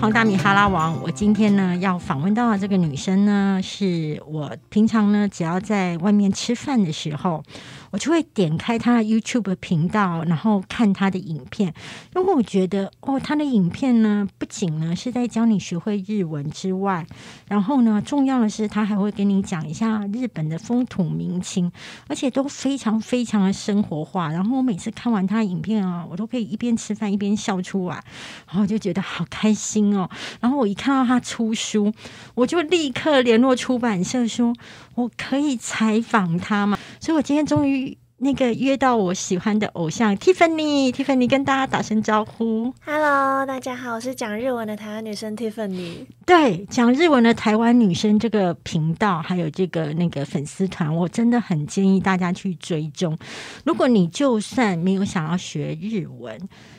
[0.00, 0.98] 黄大米哈拉王。
[1.02, 7.42] 我今天呢要访问到的这个女生呢，是我平常呢只要在外面吃饭的时候。
[7.90, 11.74] 我就会点开他的 YouTube 频道，然后看他的影片，
[12.14, 17.06] 因为我觉得哦，他的影片呢，不仅呢是在教你学会日文之外，
[17.48, 21.70] 然后呢，重要的是他还会跟你讲一下日本的风土民情，
[22.08, 24.30] 而且都非常非常的生活化。
[24.30, 28.02] 然后我每次看完他的影片啊，我都可以一边吃饭一边笑出来，
[28.48, 30.08] 然后就觉得好开心哦。
[30.40, 31.92] 然后我一看到他出书，
[32.34, 34.54] 我就立刻联络出版社说，
[34.94, 36.78] 我可以采访他吗？
[37.00, 37.96] 所以我今天终于。
[38.22, 42.70] 那个约到我喜欢的偶像 Tiffany，Tiffany 跟大家打声招呼。
[42.84, 46.04] Hello，大家好，我是讲日文的台湾女生 Tiffany。
[46.26, 53.16] 对，讲日文的台湾女生这个频道，还有这个那个粉丝团，我真的很建议大家去追踪。
[53.64, 56.38] 如果你就算没有想要学日文，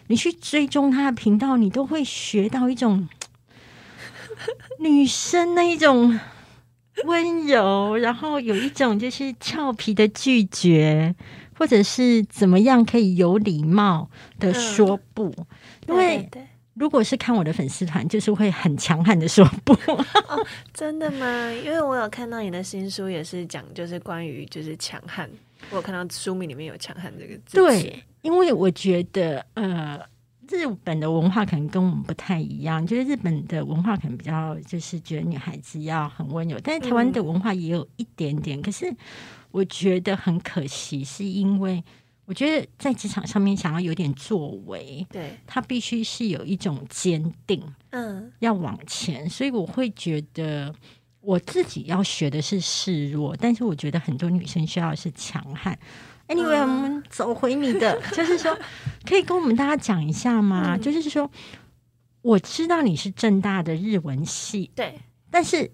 [0.09, 3.09] 你去追踪她的频道，你都会学到一种
[4.77, 6.19] 女生那一种。
[7.05, 11.15] 温柔，然后有一种就是俏皮的拒绝，
[11.57, 15.33] 或者是怎么样可以有礼貌的说不。
[15.87, 16.29] 因为
[16.73, 19.75] 如果是看我的粉丝团，就是会很强悍的说不。
[20.73, 21.51] 真的吗？
[21.63, 25.29] 因为我有看到你的新书，也是讲就是关于就是强悍。
[25.69, 27.57] 我有看到书名里面有强悍这个字。
[27.57, 29.99] 对，因为我觉得呃。
[30.51, 38.61] 日本的文化可能跟我们不太一样，就是日本的文化可能比较就是觉得女孩子要很温柔，但是台湾的文化也有一点点。
[38.61, 38.93] 可是
[39.51, 41.83] 我觉得很可惜，是因为
[42.25, 49.29] 我觉得在职场上面想要有点作为，对他必须是有一种坚定，嗯，要往前。
[49.29, 50.73] 所以我会觉得
[51.19, 55.77] 我自己要学的是示弱，但是我觉得很多女生需要的是强悍。
[56.27, 58.57] Anyway，我们走回你的， 就是说，
[59.05, 60.77] 可以跟我们大家讲一下吗？
[60.77, 61.29] 就是说，
[62.21, 64.99] 我知道你是正大的日文系，对，
[65.29, 65.71] 但是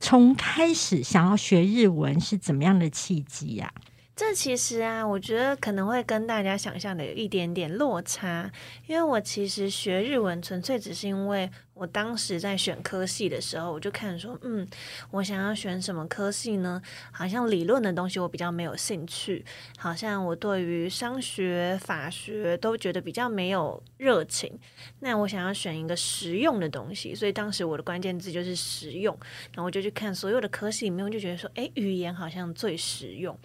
[0.00, 3.70] 从开始想要学日文是怎么样的契机呀？
[4.18, 8.50] 这其实啊，我觉得可能会跟大家想象的有一点点落差，
[8.88, 14.66] 因为我其实学日文纯粹只是因为我当时在选科系的时候，我就看说，嗯，
[15.12, 16.82] 我想要选什么科系呢？
[17.12, 19.44] 好像理论的东西我比较没有兴趣，
[19.76, 24.58] 好像我对于商学、法学都觉得比较没有热情。
[24.98, 29.16] 那我想要选一个实用的东西，所以当时我的关键字就是实用，
[29.52, 33.38] 然后我就去看所有的科系里面，我就觉得说，哎，语言好像最实用。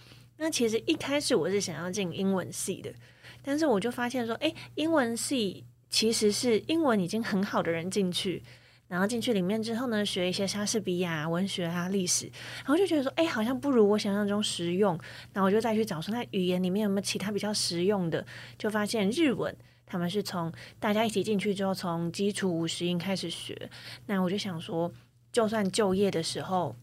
[0.43, 2.93] 那其实一开始我是想要进英文系的，
[3.41, 8.43] 但是我就发现说，哎，英文系其实是英文已经很好的人进去，
[8.89, 14.99] 然后进去里面之后呢，学一些莎士比亚文学啊、历史，然后就觉得说，哎，好像不如我想象中实用。
[15.31, 18.25] 然后我就再去找说，那语言里面有没有其他比较实用的？
[18.57, 19.55] 就发现日文，
[19.85, 23.69] 他们是从大家一起进去之后，从基础五十音开始学。
[24.07, 24.91] 那我就想说，
[25.31, 26.75] 就算就业的时候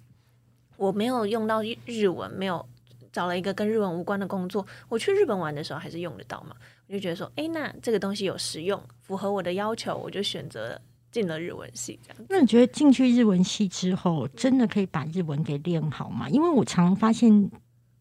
[0.79, 2.67] 我没有用到日文，没有。
[3.13, 6.55] 找了一个跟日文无关的工作，我去日本玩的时候还是用得到嘛？
[6.87, 11.99] 我就觉得说，哎，那这个东西有实用，符合我的要求，我就选择进了日文系。
[12.03, 16.29] 这样，那你觉得进去日文系之后，真的可以把日文给练好吗？
[16.29, 17.51] 因为我常发现，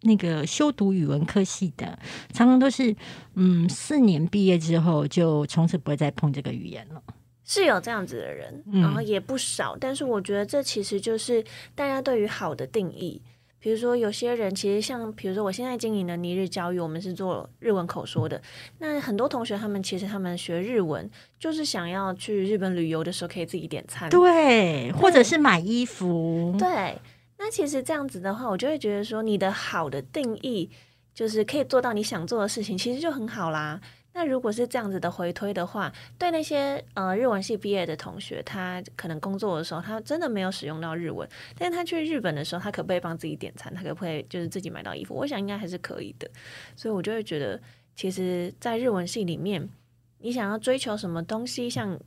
[0.02, 2.00] 那个修读语文科系的，
[2.34, 2.96] 常常都是
[3.36, 7.02] 嗯，四年毕业之后就从此不会再碰这个语言了。
[7.44, 11.44] 是有这样子的人，然后也不少，但是我觉得这其实就是
[11.74, 13.22] 大家对于好的定义。
[13.60, 18.42] 比如说，有些人其实像，比如说我现在经营的尼日教育，我们是做日文口说的。
[18.78, 26.98] 那很多同学他们其实他们学日文，就是想要去日本旅游的时候可以自己点餐，对，或者是买衣服，对。
[27.38, 30.70] 那其实这样子的话，我就会觉得说，你的好的定义
[31.14, 33.80] 就是可以做到你想做的事情，其实就很好啦。
[34.14, 41.28] 那如果是这样子的回推的话，对那些呃日文系毕业的同学，他可能工作的时候他真的没有使用到日文，
[41.58, 43.74] 但是他去日本的时候，他可不可以帮自己点餐？
[43.74, 45.14] 他可不可以就是自己买到衣服？
[45.14, 46.30] 我想应该还是可以的。
[46.76, 47.62] 所以我就会觉得，
[47.96, 49.70] 其实，在日文系里面，
[50.18, 51.98] 你想要追求什么东西，像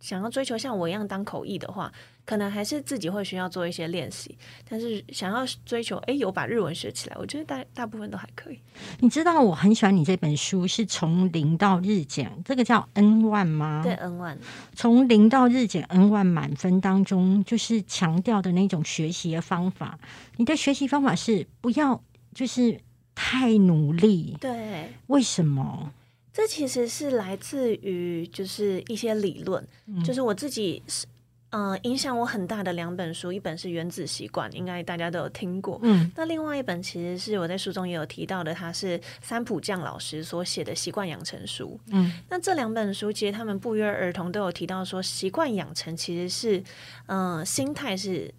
[0.00, 1.92] 想要追求像我一样当口译的话。
[2.24, 4.36] 可能还是自己会需要做一些练习，
[4.68, 8.58] 但是想要追求，哎，有把日文学起来，我觉得大大部分都还可以。
[9.00, 13.80] 你知道我很喜欢你这本书，是从零到日检，这个叫 N one 吗？
[13.82, 14.36] 对，N one。
[14.74, 19.98] 从零到日检 N one 满分当中，就是强调的那种学习的方法。
[20.36, 22.04] 你的学习方法是不要
[22.34, 22.78] 就是
[23.14, 24.92] 太努力，对？
[25.06, 25.94] 为什么？
[26.32, 29.66] 这其实是来自于就是一些理论，
[30.04, 31.06] 就是我自己是。
[31.50, 35.80] 呃，影响我很大的两本书，一本是《原子习惯》，应该大家都有听过。
[35.82, 41.80] 嗯，那另外一本其实是我在书中也有提到的，它是三浦将老师所写的《习惯养成书》。
[41.90, 46.62] 嗯，那这两本书其实他们不约而同都有提到说，习惯养成其实是，
[47.06, 48.30] 嗯、心态是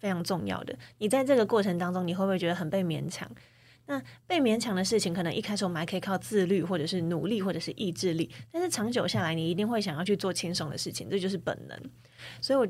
[0.00, 0.76] 非常重要的。
[0.98, 3.30] 你在这个过程当中，你会不会觉得很被勉强？
[3.90, 11.76] 那被勉强的事情，可能一开始我们还可以靠自律，或者是努力，或者是意志力，但是长久下来，你一定会想要去做轻松的事情，这就是本能。
[12.40, 12.64] 所以我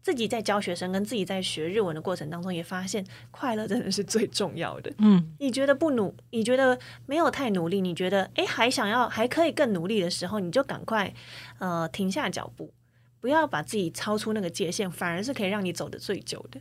[0.00, 4.90] 自己在教学生跟自己在学日文的过程当中，也发现快乐真的是最重要的。
[4.96, 11.12] 嗯，你觉得不努，你觉得没有太努力，你觉得诶还想要还可以更努力的时候，你就赶快
[11.58, 12.72] 呃停下脚步，
[13.20, 16.58] 不要把自己超出那个界限，反而是可以让你走得最久的。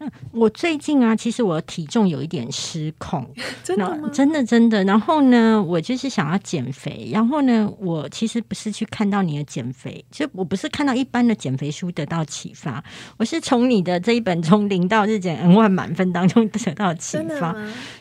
[0.32, 3.28] 我最近啊，其实我体重有一点失控，
[3.62, 4.08] 真的吗？
[4.12, 4.82] 真的真的。
[4.84, 7.10] 然后呢，我就是想要减肥。
[7.12, 12.82] 然后呢，我其实不是去看到你的减肥，就我不是看到一般的减肥书得到启发，
[13.18, 17.54] 我是从你的这一本《从零到日减 N 万满分》当中得到启发。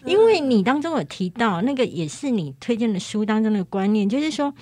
[0.06, 4.54] 因为你当中有提到那个，也是你推荐的书当中的观念，就是说，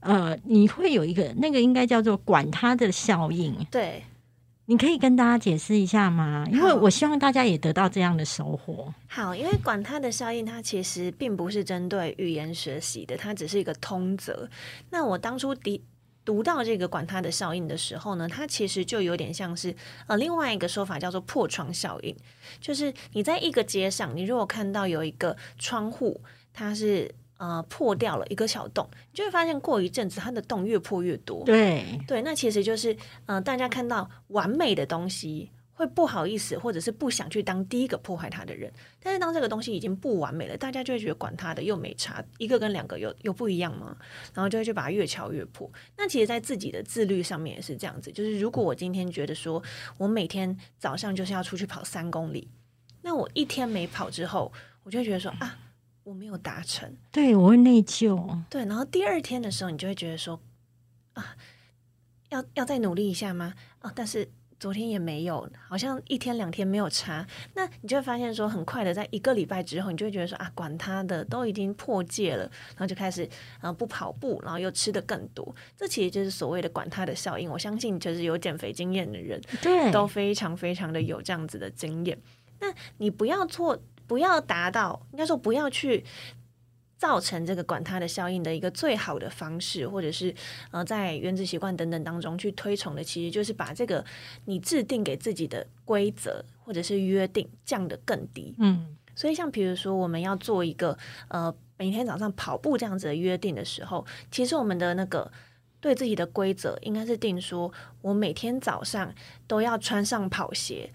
[0.00, 4.02] 呃，你会有一个那个应该叫做“管他的效应对，”，
[4.66, 6.46] 你可以跟大家解释一下吗？
[6.50, 8.94] 因为我希望大家也得到这样的收获。
[9.08, 14.48] 好，因为管它的效应，它其实并不是针对语言学习的，它只是一个通则。
[14.90, 15.80] 那我当初读
[16.24, 19.74] 读到这个管它的效应的时候呢，它其实就有点像是
[20.06, 22.16] 呃另外一个说法叫做破窗效应，
[22.60, 26.20] 就是你在一个街上，你如果看到有一个窗户，
[26.52, 27.12] 它是
[27.42, 31.42] 呃破掉了一个小洞，你就会发现过一阵子它的洞越破越多。
[31.44, 32.96] 对，对，那其实就是，
[33.26, 38.72] 呃，大家看到完美的东西，会不好意思，或者是不想去当第一个破坏它的人。
[39.02, 43.96] 但是当这个东西已经不完美了，大家就会觉得管它的又没差，一个跟两个有有不一样吗？
[44.32, 45.68] 然后就会去把它越敲越破。
[45.96, 49.60] 那其实，在自己的自律上面也是这样子，就是如果我今天觉得说
[49.98, 52.48] 我每天早上就是要出去跑三公里，
[53.02, 54.52] 那我一天没跑之后，
[54.84, 55.58] 我就会觉得说啊，
[56.04, 56.96] 我没有达成。
[57.10, 58.42] 对我会内疚。
[58.48, 60.40] 对，然后第二天的时候，你就会觉得说，
[61.14, 61.36] 啊，
[62.30, 63.54] 要要再努力一下吗？
[63.80, 64.28] 啊，但是
[64.58, 67.26] 昨天也没有，好像一天两天没有差。
[67.54, 73.28] 那你就会发现说，很快的，在一个礼拜之后，你就会觉得说，啊，管他的，都已经破戒了，然后就开始
[73.60, 75.54] 呃不跑步，然后又吃的更多。
[75.76, 77.50] 这其实就是所谓的管他的效应。
[77.50, 82.16] 我相信，就是有减肥经验的人，对，都非常非常的有这样子的经验。
[82.60, 83.76] 那你不要做，
[84.12, 86.04] 不要达到，应该说不要去
[86.98, 90.34] 造成这个管它的效应的一个最好的方式，或者是
[90.70, 94.04] 呃，在原子习惯等等当中去推崇的，其实就是把这个
[94.44, 98.54] 你制定给自己的规则或者是约定降得更低。
[98.58, 100.98] 嗯，所以，像比如说我们要做一个
[101.28, 105.32] 呃每天早上跑步这样子的约定的时候，其实我们的那个
[105.80, 107.72] 对自己的规则应该是定说，
[108.02, 109.14] 我每天早上
[109.46, 110.92] 都要穿上跑鞋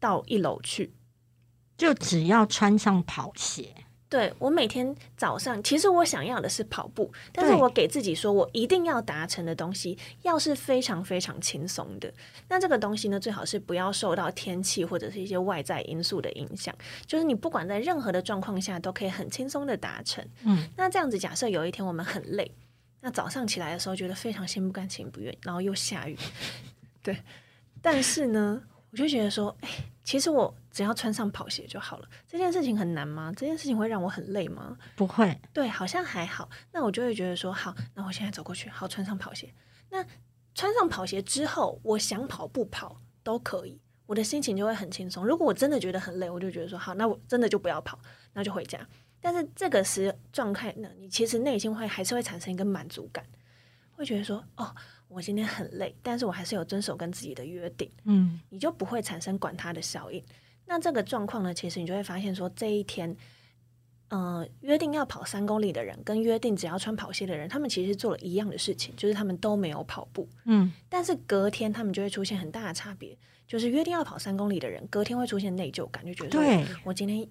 [0.00, 0.92] 到一楼去。
[1.78, 3.72] 就只要穿上跑鞋，
[4.08, 12.12] 对我每天早上，其实我想要的是跑步，但是我给自己说我一定要达成的东西，要是非常非常轻松的。
[12.48, 16.74] 那这个东西呢，最好是不要受到天气或者是一些外在因素的影响，
[17.06, 20.26] 就是你不管在任何的状况下都可以很轻松的达成。
[20.42, 22.50] 嗯，那这样子，假设有一天我们很累，
[23.02, 26.18] 那早上起来的时候觉得非常心不甘情不愿，然后又下雨，
[27.04, 27.16] 对，
[27.80, 29.68] 但是呢，我就觉得说，哎、
[30.02, 32.08] 其实我只要穿上跑鞋就好了。
[32.26, 33.32] 这件事情很难吗？
[33.36, 34.76] 这件事情会让我很累吗？
[34.96, 36.48] 不会，对，好像还好。
[36.72, 39.52] 那我就会觉得说，好，那我现在走过去，好，穿上跑鞋。
[39.90, 40.04] 那
[40.54, 45.26] 穿上跑鞋之后，我想跑不跑都可以，我的心情就会很轻松。
[45.26, 47.98] 如果我真的觉得很累，我就觉得说，好，那我真的就不要跑，
[48.32, 48.86] 那就回家。
[49.20, 53.24] 但是这个时状态呢，你其实内心会还是会产生一个满足感，
[53.92, 54.74] 会觉得说，哦，
[55.08, 57.90] 我今天很累，但是我还是有遵守跟自己的约定。
[58.04, 60.22] 嗯，你就不会产生管他的效应。
[60.66, 63.16] 那这个状况呢，其实你就会发现说，这一天，
[64.08, 70.28] 呃，约定要跑三公里的人，跟约定只要穿跑鞋的人，他们其实做了一样的事情，就是他们都没有跑步。
[70.44, 77.26] 嗯，但是隔天他们就会出现很大的差别，就是约定要跑三公里的人，隔天会出现内疚感，就觉得对我今天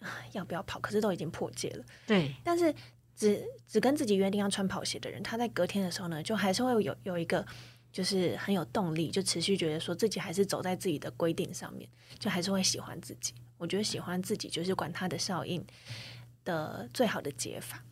[0.00, 0.78] 啊 要不要跑？
[0.80, 1.84] 可是都已经破戒了。
[2.06, 2.74] 对，但是
[3.16, 7.44] 只只跟自己约定要穿跑鞋的人，他在隔天的时候呢，就还是会有有一个
[7.92, 11.88] 就是很有动力，就持续觉得说自己还是走在自己的规定上面，
[12.18, 13.32] 就还是会喜欢自己。
[13.58, 15.64] 我觉得喜欢自己就是管他的效应
[16.44, 17.82] 的最好的解法。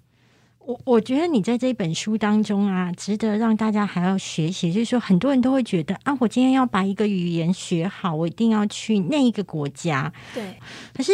[0.59, 4.71] 我我觉得你在这本书当中啊，值得让大家还要学习。
[4.71, 10.13] 就是说，很多人都会觉得啊，我今天要把一个语言学好，我一定要去那一个国家。
[10.35, 10.59] 对，
[10.93, 11.13] 可是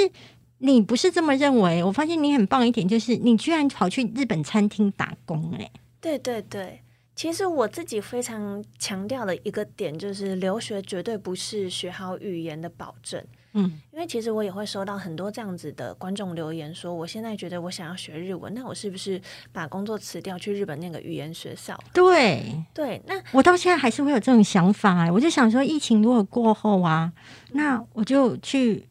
[0.58, 1.84] 你不是这么认为。
[1.84, 5.70] 我发现你很棒一点，就是你居然跑去日本餐厅打工、欸，
[6.00, 6.80] 对对对，
[7.14, 13.22] 其实我自己非常强调的一个点，就是留学绝对不是学好语言的保证。
[13.52, 19.20] 嗯，因为其实我也会收到很多这样子的观众留言，说我现在觉得我想要学日文，那我是不是
[19.50, 21.78] 把工作辞掉去日本那个语言学校？
[21.92, 27.12] 对对，那我到现在还是会有这种想法哎，我就想说，疫情如果过后啊，
[27.52, 28.86] 那我就去。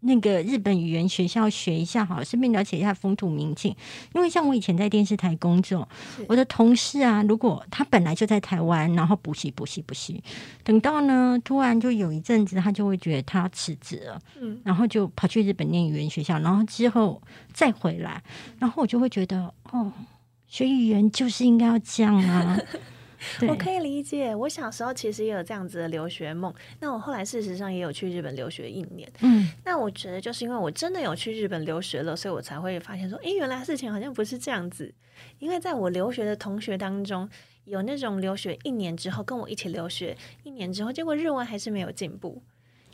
[0.00, 3.74] 那个日本语言学校学一下好，顺便了解一下风土民情。
[4.14, 5.86] 因为像我以前在电视台工作，
[6.26, 10.22] 我的同事啊，如果他本来就在台湾，然后补习补习补习，
[10.64, 17.20] 等到呢突然就有一阵子，他就会觉得他辞职了，嗯，然后就跑去日本念语言学校，然后之后
[17.52, 18.22] 再回来，
[18.58, 19.92] 然后我就会觉得，哦，
[20.46, 22.58] 学语言就是应该要这样啊。
[23.48, 26.52] 我可以理解，我小时候其实也有这样子的留学梦。
[26.80, 29.10] 那我后来事实上也有去日本留学一年。
[29.20, 34.92] 嗯，那我觉得就是因为我真的有去日本留学了，所以我才会发现说，哎，原来事情好像不是这样子。
[35.38, 37.28] 因为在我留学的同学当中，
[37.64, 42.42] 有那种留学一年之后跟我一起留学一年之后，结果日文还是没有进步。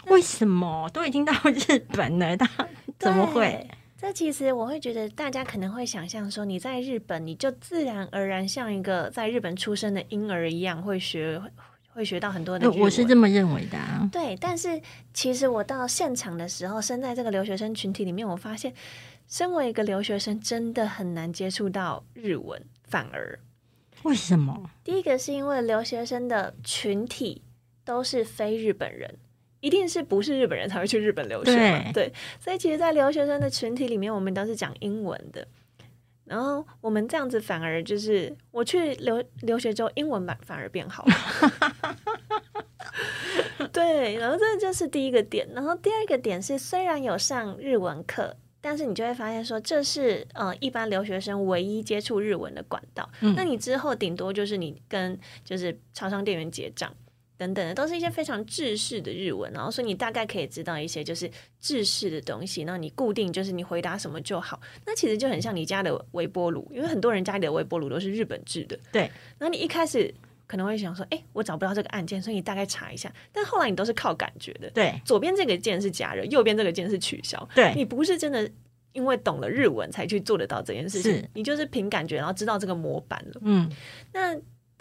[0.08, 0.90] 为什么？
[0.92, 2.48] 都已经到日本了，他
[2.98, 3.66] 怎么会？
[4.06, 11.42] 这其实我会觉得，大家可能会想象说，你在日本，你就自然而然像一个在日本出生的婴儿一样，会学
[11.92, 12.70] 会学到很多的。
[12.70, 13.76] 我是这么认为的。
[14.12, 14.80] 对，但是
[15.12, 18.72] 其实我到现场的时候，身在这个留学生群体里面，我发现，
[19.26, 22.62] 身为一个留学生，真的很难接触到日文。
[22.84, 23.36] 反而，
[24.04, 24.70] 为什么？
[24.84, 27.42] 第一个是因为留学生的群体
[27.84, 29.16] 都是非日本人。
[29.60, 31.92] 一定是不是日本人才会去日本留学嘛？
[31.92, 35.46] 对，所以其实，在留学生的群体里面，我们都是讲英文的。
[36.24, 41.14] 然后我们这样子反而就是，我去留留学之后，英文版反而变好了。
[43.72, 45.48] 对，然后这就是第一个点。
[45.54, 53.08] 然后第二个点是，虽然有上日文课，但是你就会发现说，这是呃一般留学生唯一接触日文的管道。
[53.36, 56.92] 那你之后顶多就是你跟就是超商店员结账。
[57.38, 64.58] 等等的都是一些非常制式的日文，然后所以你大概可以知道一些就是制式的东西，那你固定就是你回答什么就好。
[64.86, 68.78] 那其实就很像你家的微波炉，因为很多人家里的微波炉都是日本制的。
[68.90, 69.02] 对，
[69.38, 70.12] 然后你一开始
[70.46, 73.12] 可能会想说，哎，我找不到这个按键，所以你大概查一下。
[73.32, 74.70] 但后来你都是靠感觉的。
[74.70, 77.46] 对，左边这个键是加热，右边这个键是取消。
[77.54, 78.50] 对，你不是真的
[78.92, 83.40] 因为懂了日文才去做得到这件事情，你就是凭感觉，然后知道这个模板了。
[83.42, 83.70] 嗯，
[84.14, 84.34] 那。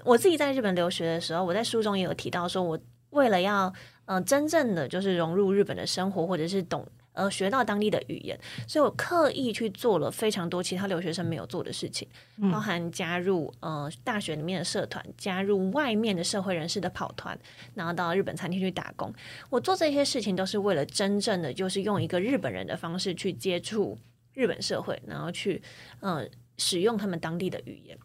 [0.04, 2.78] 我自己在日本留学的时候，我在书中也有提到，说我
[3.12, 3.74] 为了要
[4.06, 8.38] 嗯真正的就是融入日本的生活，或者是懂呃学到当地的语言，
[8.68, 12.06] 所以我刻意去做了非常多其他留学生没有做的事情，
[12.52, 17.40] 包含加入呃大学里面的社团，加入外面的社会人士的跑团，
[17.74, 19.14] 然后到日本餐厅去打工。
[19.50, 23.98] 我做这些事情都是为了真正的就是用一个日本人的方式去接触
[24.34, 25.62] 日本社会，然后去
[26.02, 27.98] 嗯使用他们当地的语言。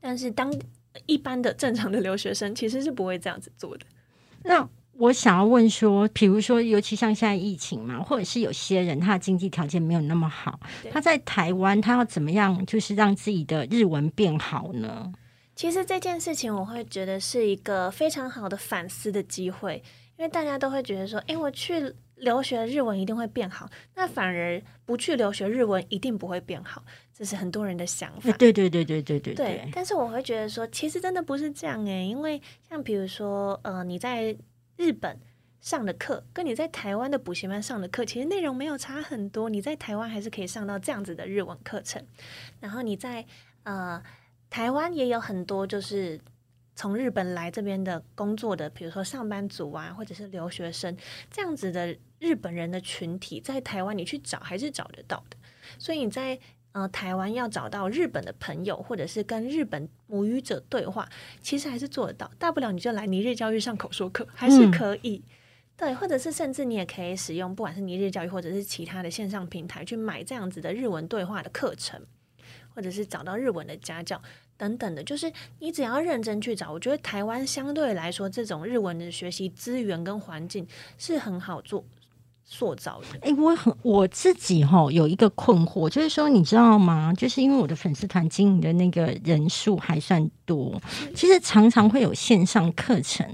[0.00, 0.52] 但是当
[1.06, 3.84] 一般的正常的留学生其实是不会这样子做的。
[4.42, 10.60] 那我想要问说，比如说，尤其像现在疫情嘛，或者是有些人他的经济条件没有那么好，
[10.90, 15.12] 他在台湾，他要怎么样，就是让自己的日文变好呢？
[15.56, 19.82] 其实这件事情，我会觉得是一个非常好的反思的机会，
[20.16, 26.84] 因为大家都会觉得说，诶，我去留学日文一定会变好，那反而不去留学日文一定不会变好。
[27.12, 29.68] 这是很多人的想法，对对对对对对对。
[29.72, 34.36] 但是我会觉得说，其实真的不是这样诶，因为像比如说，呃，你在
[34.76, 35.16] 日本
[35.60, 39.48] 上的课，跟你在台湾的补习班上的课，其实内容没有差很多。
[39.48, 42.04] 你在台湾还是可以上到这样子的日文课程，
[42.58, 43.24] 然后你在
[43.62, 44.02] 呃
[44.50, 46.20] 台湾也有很多就是
[46.74, 50.96] 从日本来这边的工作的，比如说上班族啊，或者是留学生
[51.30, 55.36] 这样子的日本人的群体，在台湾你去找还是找得到的。
[55.78, 56.38] 所以你在
[56.72, 61.08] 呃，台湾要找到日本的朋友，或者是跟日本母语者对话，
[61.40, 62.28] 其实还是做得到。
[62.36, 65.22] 大不了你就来尼日教育上口说课，还是可以。
[65.76, 72.04] 对，或者是甚至你也可以使用，不管是尼日教育或者是其他的线上平台，去买这样子的日文对话的课程，
[72.74, 74.20] 或者是找到日文的家教
[74.56, 75.02] 等等的。
[75.02, 80.66] 就是你只要认真去找，我觉得台湾相对来说，这种日文的学习资源跟环境
[80.98, 81.84] 是很好做。
[82.46, 87.12] 塑造的哎，我很我自己哈有一个困惑，就是说你知道吗？
[87.16, 90.80] 就是因为我的粉丝团经营的那个人数还算多，
[91.14, 93.26] 其实常常会有线上课程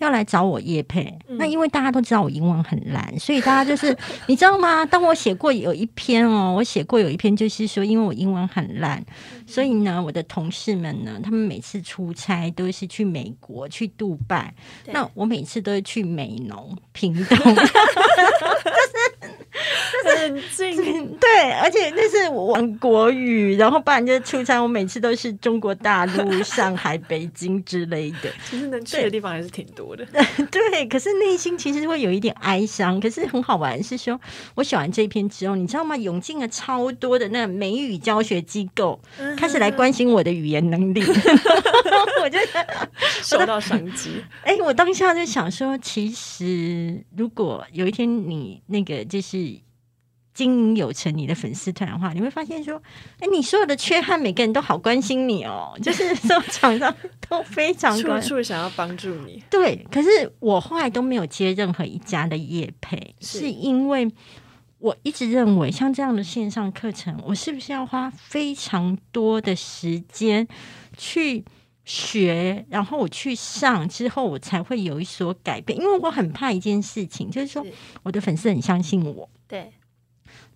[0.00, 1.16] 要来找我叶配。
[1.28, 3.96] 那因为大家都知道我英文很烂，所以大家就是
[4.26, 4.84] 你知道吗？
[4.84, 9.02] 当我写过有一篇哦，我写过有一篇就是说，因为我英文很烂，
[9.46, 14.54] 所以呢，我的同事们呢，他们每次出差都是去美国去杜拜，
[14.86, 17.38] 那我每次都是去美农屏东。
[18.64, 19.05] 就是
[20.04, 28.30] 很近，对，而且那是玩国语，然后不然就出差，我每次都是中国大陆、上海、北京之类的。
[28.48, 30.06] 其实能去的地方还是挺多的。
[30.50, 33.00] 对，可是内心其实会有一点哀伤。
[33.00, 34.18] 可是很好玩，是说
[34.54, 35.96] 我写完这一篇之后，你知道吗？
[35.96, 39.00] 涌进了超多的那美语教学机构，
[39.36, 41.02] 开始来关心我的语言能力。
[42.22, 42.88] 我觉得
[43.22, 44.22] 受到商机。
[44.42, 49.55] 哎，我当下就想说，其实如果有一天你那个就是
[50.36, 52.80] 经营有成，你的粉丝团的话，你会发现说，
[53.18, 56.94] 哎，你所有的缺憾，每个人都好关心你哦， 就是说场上
[57.26, 59.42] 都非常 处处想要帮助你。
[59.48, 64.06] 对，可是我后来都没有接任何一家的业配，是因为
[64.78, 70.46] 我一直认为，像这样的线上课程，我是不是要花非常多的时间
[70.98, 71.42] 去？
[71.88, 75.78] 学，然后我去上之后，我才会有一所改变。
[75.78, 77.64] 因为我很怕一件事情，就是说
[78.02, 79.30] 我的粉丝很相信我。
[79.46, 79.72] 对，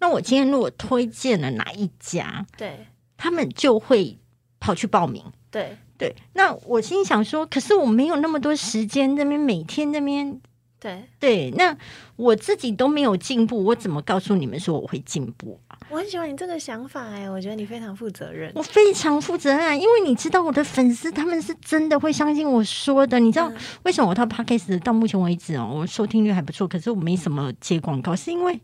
[0.00, 4.18] 那我今天如果推荐了哪一家，对，他们就会
[4.58, 5.22] 跑去报名。
[5.50, 10.40] 对对，那我心想说，可是我没有那么多时间那边每天那边。
[10.78, 11.76] 对对，那
[12.16, 15.76] 我自己都没有进步，我怎么告诉你们说我会进步啊？
[15.90, 18.50] 我很喜欢你这个想法哎，我觉得你非常负责任。
[18.54, 23.20] 我非常负责任，因为你知道我的粉丝他们是真的会相信我说的。
[23.20, 23.52] 你知道
[23.82, 28.58] 为什么我套 podcast 到目前为止哦，我收听率还不错，可是我没什么接广告，是因为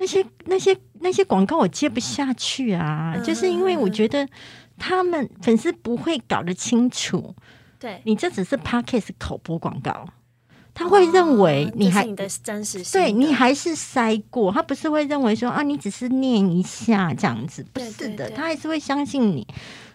[0.00, 4.26] 那些那些那些广告我接不下去啊，就是因为我觉得
[4.78, 7.34] 他们粉丝不会搞得清楚，
[7.78, 8.00] 对。
[8.04, 10.08] 你这只是 p a r k e s t 口播广告。
[10.72, 19.46] 他会认为你还你的真实性，对你还是筛过，他不是会认为说啊，你只是念一下这样子，不是的，他还是会相信你。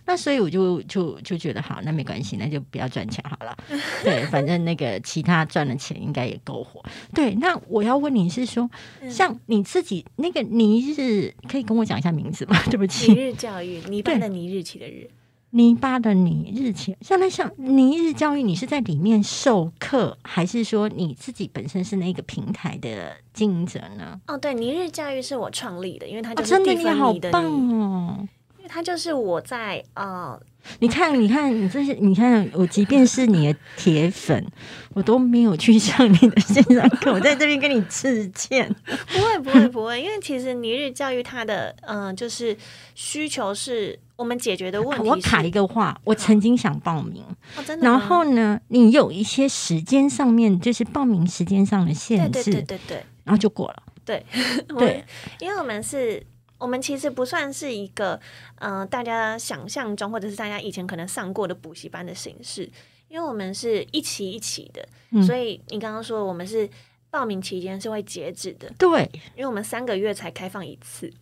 [0.06, 3.58] 那所以我就就就觉得好，那没关系，那就不要赚钱好了。
[4.04, 6.84] 对，反正那个其他赚的钱应该也够活。
[7.14, 8.70] 对，那我要问你是说，
[9.10, 12.58] 像你自己那个尼日，可以跟我讲一下名字吗？
[12.70, 15.10] 对不起，尼日教育，尼巴的尼日起的日。
[15.52, 24.20] 泥巴的泥日前，像那像泥日教育，你是在里面授课，还是说你自己本身是那个平台的经营者呢？
[24.28, 27.46] 哦，对，泥日教育是我创立的，因为它就是真的你好棒
[27.80, 28.28] 哦，
[28.76, 30.38] 它就是我在呃。
[30.80, 34.46] 你看，你看，你这些，你看，我即便是你的铁粉，
[34.94, 38.68] 我都没有去上你的线上课，我在这边跟你致歉。
[38.84, 42.58] 不会，不会，不会，因为其实尼日教育它的嗯，就是
[42.96, 45.08] 需求是我们解决的问题。
[45.08, 47.24] 我卡一个话，我曾经想报名，
[47.66, 47.88] 真的。
[47.88, 53.84] 然后呢，你有一些时间上面，就是报名时间上的限制，对对对对，然后就过了。
[54.04, 54.26] 对
[54.68, 55.06] 对，
[55.40, 56.26] 因为我们是。
[56.66, 58.20] 我们其实不算是一个，
[58.56, 62.68] 嗯，大家想象中或者是大家以前可能上过的补习班的形式，
[63.08, 64.84] 因为我们是一期一期的，
[65.22, 66.68] 所以你刚刚说我们是
[67.12, 71.14] 报名期间是会截止的，对，因为我们三个月才开放一次，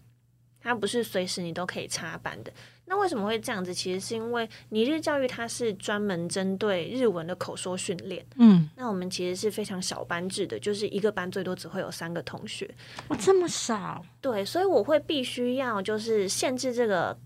[0.62, 2.54] 它不是随时你都可以插班的。
[2.86, 3.74] 那为什么会这样子？
[3.74, 8.24] 其实是因为尼日教育它是专门针对日文的口说训练。
[8.36, 12.70] 嗯，那我们其实是非常小班制的，就是一个班最多只会有三个同学。
[13.08, 14.04] 哇，这么少？
[14.20, 17.18] 对，所以我会必须要就是限制这个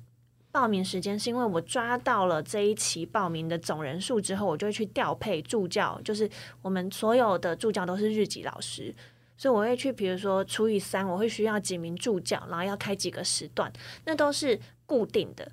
[0.51, 6.29] 报名时间，是因为我抓到了这一期报名的总人数之后，我就会去调配助教，就是
[6.61, 8.93] 我们所有的助教都是日籍老师，
[9.35, 13.73] 所以我会去，比如说除以三，我会需要几名助教，然后要开几个时段，
[14.05, 14.57] 那都是。
[14.87, 15.51] 固定的，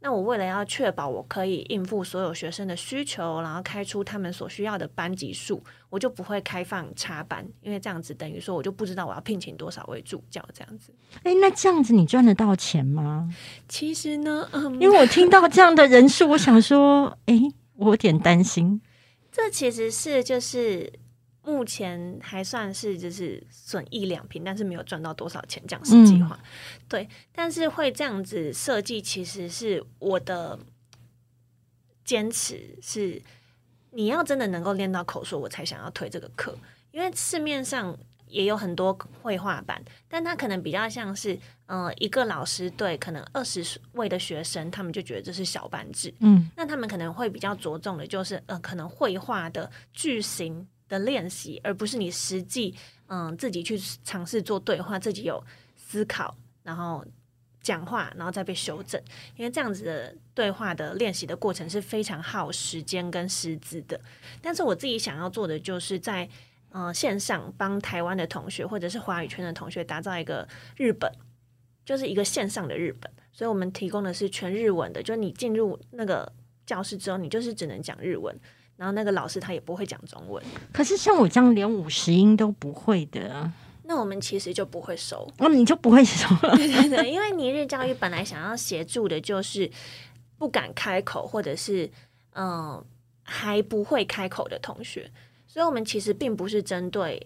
[0.00, 10.92] 那我为了要确保我可以应付所有学生的需求，然后开出他们所需要的班级数，我就不会开放插班，因为这样子等于说我就不知道我要聘请多少位助教这样子。
[11.22, 13.32] 哎，那这样子你赚得到钱吗？
[13.68, 17.40] 其实呢，嗯，因为我听到这样的人数，我想说，哎，
[17.76, 18.82] 我有点担心。
[19.30, 20.92] 这其实是就是。
[21.44, 25.60] 目前还算是就是损一两瓶，但是没有赚到多少钱。
[25.66, 26.38] 这样是计划，
[26.88, 30.56] 对，但是会这样子设计，其实是我的
[32.04, 33.20] 坚持是，
[33.90, 36.56] 你要真的能够练到口说，我才想要推这个课。
[36.92, 50.68] 因为市面上也有很多绘画班，但他可能比较像是，嗯，一个老师对可能二十位的学生，他们就觉得这是小班制，嗯，那他们可能会比较着重的就是，呃，可能绘画的句型。
[50.92, 52.74] 的练习，而不是你实际
[53.06, 55.42] 嗯自己去尝试做对话，自己有
[55.74, 57.02] 思考，然后
[57.62, 59.00] 讲话，然后再被修正。
[59.36, 63.98] 因为这样子的对话的练习的过程是非常耗时间跟师资的。
[64.42, 66.28] 但是我自己想要做的，就是在
[66.72, 71.10] 嗯线上帮台湾的同学或者是华语圈的同学打造一个日本，
[71.86, 73.10] 就是一个线上的日本。
[73.32, 76.30] 所以我们提供的是全日文的，就是你进入那个
[76.66, 78.38] 教室之后，你就是只能讲日文。
[78.76, 83.48] 然后那个老师他也不会讲中文，可是像我这样连五十音都不会的，
[83.84, 85.30] 那我们其实就不会收。
[85.38, 86.56] 那你就不会收了。
[86.56, 89.70] 对对对，因为尼日教育本来想要协助的就是
[90.36, 91.88] 不敢开口，或者是
[92.32, 92.84] 嗯
[93.22, 95.08] 还不会开口的同学，
[95.46, 97.24] 所以我们其实并不是针对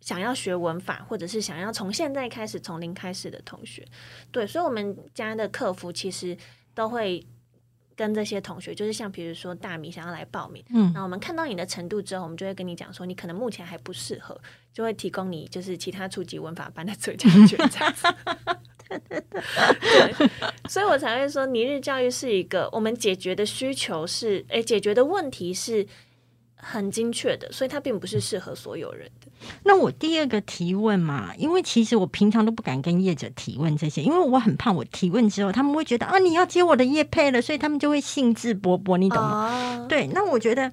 [0.00, 3.84] 想要学文法，或者是想要从现在开始从零开始的同学。
[4.30, 6.36] 对，所以我们家的客服其实
[6.72, 7.26] 都会。
[7.96, 14.38] 跟这些同学，就是像比如说大米想要来报名，嗯，那我们看到你的程度之后，我们就会跟你讲说，你可能目前还不适合，
[14.72, 17.78] 就会提供你就是其他初级文法班的最佳选择。
[18.92, 20.28] 对，
[20.68, 25.86] 所以我才会说，尼日教育是一个我们解决的需求是，哎，解决的问题是
[26.64, 29.26] 很精确的，所以它并不是适合所有人的。
[29.64, 39.84] 那我第二个提问嘛，因为其实我平常都不敢跟业者提问这些，因为我很怕我提问之后，他们会觉得啊你要接我的业配了，所以他们就会兴致勃勃，你懂吗？
[39.88, 40.70] 对，那我觉得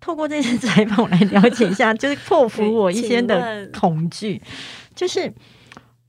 [0.00, 4.40] 透过这次采访，我来了解一下，就是破 服我一些的恐惧，
[4.94, 5.32] 就是。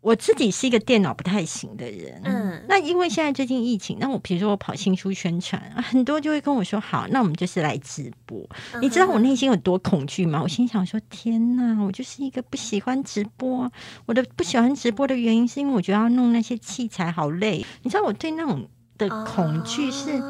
[0.04, 8.38] 我自己是一个电脑不太行的人，嗯，那因为现在最近疫情，那我比如说我跑新书宣传，很多就会跟我说，好，那我们就是来直播。
[8.82, 10.42] 你知道我内心有多恐惧吗？
[10.44, 13.72] 我心想说，天哪，我就是一个不喜欢直播。
[14.06, 17.66] 我的不喜欢直播的原因是因为我觉得要弄那些器材好累。
[17.84, 20.22] 你知道我对那种的恐惧是。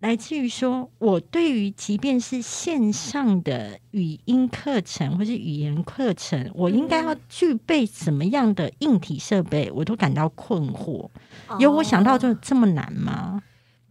[0.00, 11.06] 来自于说，我对于即便是线上的语音课程或是语言课程，我应该要具备什么样的硬体设备，我都感到困惑。
[11.58, 13.42] 有我想到就这么难吗？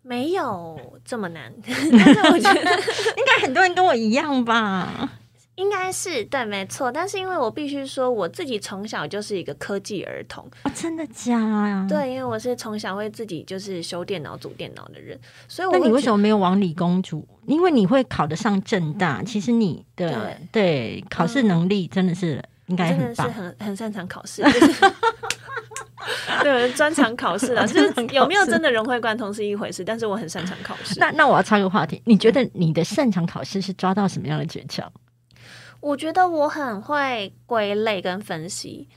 [0.01, 5.18] 没有这么难， 但是我觉得应该很多人跟我一样吧。
[5.59, 6.89] 应该是对，没错。
[6.89, 11.85] 但是因为我必须说，我自己从小就是一个科技儿童啊，真的假呀？
[11.89, 15.19] 对，因为我是从小会自己就是修电脑、组电脑的人，
[15.49, 17.27] 所以那你为什么没有往理工组？
[17.45, 24.41] 因为你会考得上正大，其实你的对考试能力真的是应该真的是，很很擅长考试。
[26.41, 30.97] 对，专长考试啊， 就是有没有真的融会贯通是一回事，但是我很擅长考试。
[30.99, 34.85] 那那我要插个话题，你觉得你的擅长考试是抓到什么样的诀窍？
[35.81, 38.87] 我觉得我很会归类跟分析，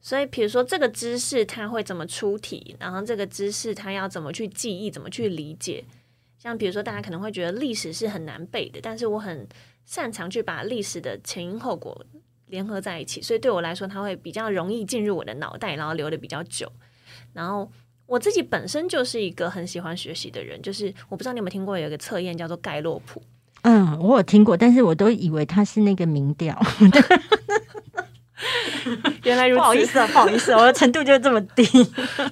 [0.00, 5.84] 所以比如说这个知识它会怎么出题，然后这个知识它要怎么去记忆，怎么去理解。
[6.38, 9.46] 像比如说大家可能会觉得历史是很难背的，但是我很
[9.84, 12.06] 擅长去把历史的前因后果
[12.46, 16.70] 联合在一起，所以对我来说它会比较容易进入我的脑袋，然后留的比较久。
[17.32, 17.68] 然后
[18.06, 23.20] 我自己本身就是一个很喜欢学习的人，就是我不知道你有没有听过有一个测验叫做盖洛普。
[23.62, 26.58] 嗯，我有听过，但是我都以为他是那个民调。
[29.24, 31.62] 原来如此，不好意思啊，不好意思，我的程度就这么低。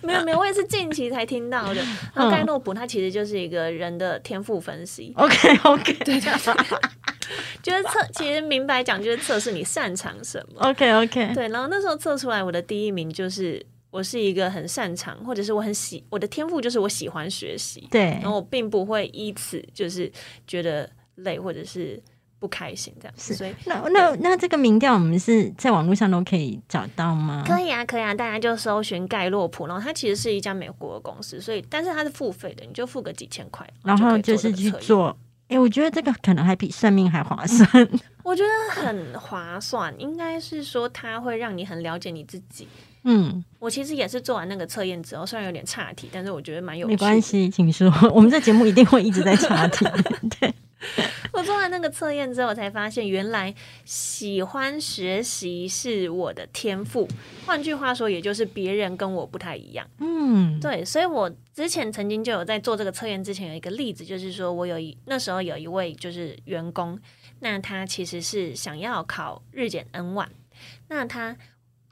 [0.03, 1.85] 没有没有，我也是近期才听到的。
[2.15, 5.12] 那盖洛普它其实就是一个人的天赋分析。
[5.17, 6.19] OK OK，对，
[7.61, 10.61] 就是测，其实明白讲就是测试你擅长什么。
[10.61, 11.49] OK OK，对。
[11.49, 13.61] 然后那时候测出来，我的第一名就是
[13.91, 17.87] 我是一个很擅长，或者是我很喜我的天赋就是我喜欢学习。
[17.91, 20.11] 对，然后我并不会依此就是
[20.47, 20.89] 觉得。
[21.16, 22.02] 累或者是
[22.38, 27.44] 不开心这样，所以那那那这个民调我们是在网络上都可以找到吗？
[27.46, 35.16] 可以啊，可以啊，大家就搜寻盖洛普，然后它其实是一家美国的公司，所以但是它是付费的，你就付个几千块，然后就是去做。
[35.48, 37.88] 哎，我觉得这个可能还比算命还划算。
[38.24, 42.66] 我觉得很划算，应该是说它会让你很了解你自己。
[43.05, 46.88] 嗯，我其实也是做完那个测验之后，虽然有点差题，但是我觉得蛮有。
[46.88, 49.87] 没关系，请说， 我们这节目一定会一直在差题。
[50.40, 50.52] 对。
[51.33, 57.07] 我做完那个测验之后，我才发现原来喜欢学习是我的天赋。
[57.44, 59.87] 换句话说，也就是别人跟我不太一样。
[59.99, 66.99] 嗯，对，所以我之前曾经就有在做这个测验之前有一个例子，就是说我有一那时候有一位就是员工，
[67.40, 70.29] 那他其实是想要考日检 N 万，
[70.88, 71.37] 那他。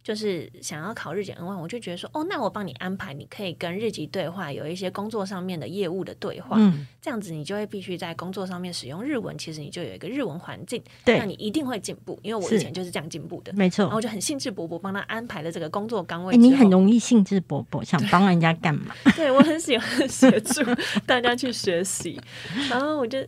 [0.04, 13.86] 就是想要考日检 N 万，我就觉得说，哦，那我帮你安排，你可以跟日籍对话，有一些工作上面的业务的对话，嗯，这样子你就会必须在工作上面使用日文，其实你就有一个日文环境，对，那你一定会进步，因为我以前就是这样进步的，没错。
[13.86, 18.94] 然后就很兴致勃勃帮他安排了这个工作岗位，你很容易兴致勃勃想帮人家干嘛？
[19.16, 20.62] 对我很喜欢协助
[21.06, 22.20] 大家去学习，
[22.68, 23.26] 然后我就，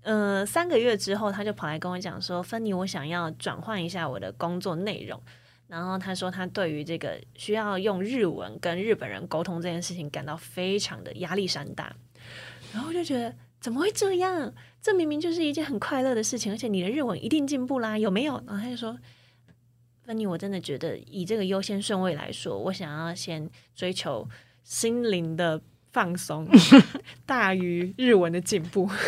[0.00, 5.20] 呃，三个月之后他就跑来跟我讲说，芬妮，我想要转换一下我的工作内容。
[5.66, 11.94] 然后他说，他对于这个需要用日文跟日本人沟通这件事情感到非常的压力山大。
[12.72, 14.52] 然后就觉得怎么会这样？
[14.82, 18.34] 这明明就是一件很快乐的事情，而且你的日文一定进步啦，有没有？
[18.46, 18.98] 然后他就说
[20.04, 24.28] ：“芬妮，我真的觉得以这个优先顺位来说，我想要先追求
[24.62, 25.60] 心灵的
[25.92, 26.46] 放松，
[27.24, 28.88] 大于日文的进步。”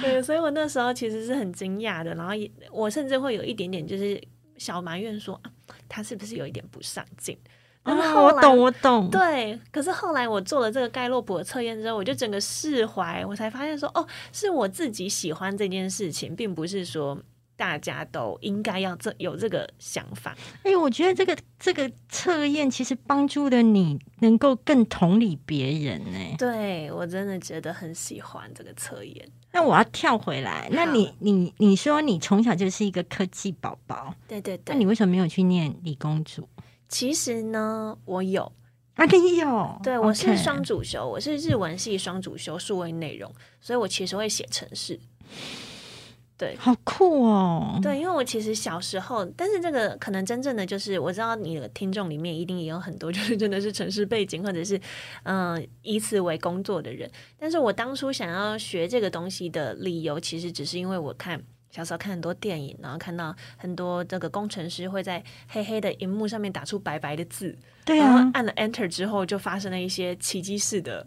[0.00, 4.20] 对，所以我那时候其实是很惊讶的，然后也我甚至会有一点点就是
[4.56, 5.50] 小埋怨说，啊、
[5.88, 7.38] 他是不是有一点不上进？
[7.84, 9.08] 但是啊，后来我懂，我懂。
[9.08, 17.16] 对，可是后来我做了这个盖洛普的测验之后，我就整个释怀，我才发现说，哦，是我自己喜欢这件事情，并不是说
[17.56, 20.36] 大家都应该要这有这个想法。
[20.64, 29.26] 哎、我觉得这个这个测验其实帮助了你能够更同理别人呢、对我真的觉得很喜欢这个测验。
[29.58, 36.48] 那我要跳回来，那你你你说你从小就是一个科技宝宝，对对对，那你为什么没有去念理工组？
[36.88, 38.52] 其实呢，我有，
[38.94, 39.80] 啊，你有？
[39.82, 43.28] 对我是双主修，我是日文系双主修数位内容，
[43.60, 45.00] 所以我其实会写程式。
[46.38, 47.78] 对好酷哦。
[47.82, 54.80] 对，因为我其实小时候，但是这个可能真正的就是，我知道你的听众里面一定也有很多就是真的是城市背景或者是
[55.24, 57.10] 嗯、呃以此为工作的人。
[57.36, 71.06] 但是我当初想要学这个东西的理由，其实只是因为我看小时候看很多电影，然后看到很多这个工程师会在黑黑的荧幕上面打出白白的字，对啊，然后按了 Enter 之后，就发生了一些奇迹式的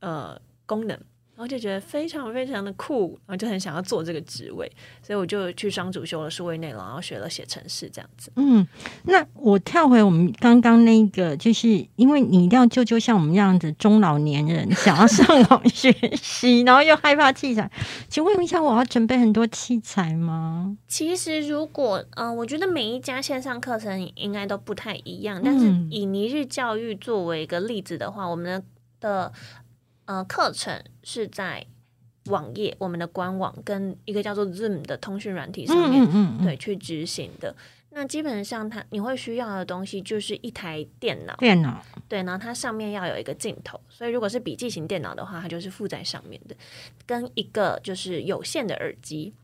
[0.00, 1.00] 呃功能，然
[1.42, 4.70] 后就觉得非常非常的酷，然后就很想要做这个职位，
[5.02, 8.30] 所以我就去双主修了数位内容，然后学了写程式这样子。
[8.36, 8.66] 嗯，
[9.04, 17.70] 那我跳回我们刚刚那个，就是因为你一定要救救像我们这样子中老年人，想要上 网学习，然后又害怕器材，
[18.08, 20.76] 请问一下，我要准备很多器材吗？
[20.86, 28.62] 其实如果嗯、呃我觉得每一家线上课程应该都不太一样，但是嗯以尼日教育作为一个例子的话，我们的
[29.00, 29.32] 的
[30.04, 31.66] 呃课程是在
[32.26, 37.54] 网页、我们的官网跟一个叫做 Zoom 的通讯软体上面嗯嗯嗯，对，去执行的。
[37.94, 46.56] 那基本上它你会需要的东西就是一台电脑，电脑，对，然后它上面要有一个镜头，所以如果是笔记型电脑的话，它就是附在上面的，
[47.04, 49.34] 跟一个就是有线的耳机。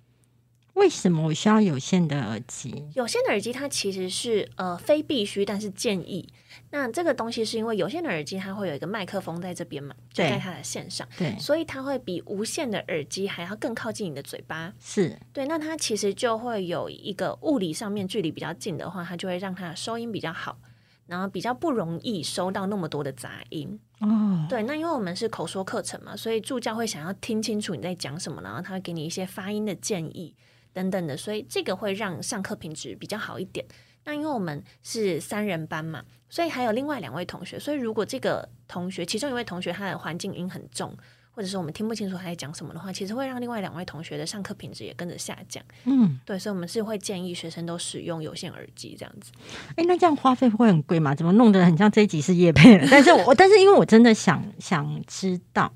[0.78, 2.88] 为什么我需要有线的耳机？
[2.94, 6.32] 有线的耳机它其实是呃非必须，但是建议。
[6.70, 14.72] 那这个东西是因为有线的耳机它会有一个麦克风在这边嘛，就对在它的线上，对，所以它会比无线的耳机还要更靠近你的嘴巴。
[14.80, 20.58] 是对，那它其实就会有一个物理上面距离比较近的话，它就会让它的收音比较好，
[21.06, 23.78] 然后比较不容易收到那么多的杂音。
[24.00, 30.34] 哦，对，那因为我们是口说课程嘛，所以助教会想要听清楚你在讲什么，然后他会给你一些发音的建议
[30.72, 33.64] 等等的，所以这个会让上课品质比较好一点。
[34.04, 40.96] 那因为我们是三人班嘛，所以还有另外两位同学，所以如果这个同学其中一位同学他的环境音很重，
[41.30, 45.62] 或者是我们听不清楚他在讲什么的话，其实会让另外两位同学的上课品质也跟着下降。
[45.84, 49.30] 嗯，对，所以我们是会建议学生都使用有线耳机这样子。
[49.76, 51.14] 哎，那这样花费会很贵吗？
[51.14, 52.86] 怎么弄得很像这一集是夜配了？
[52.90, 55.70] 但是我，但是因为我真的想想知道，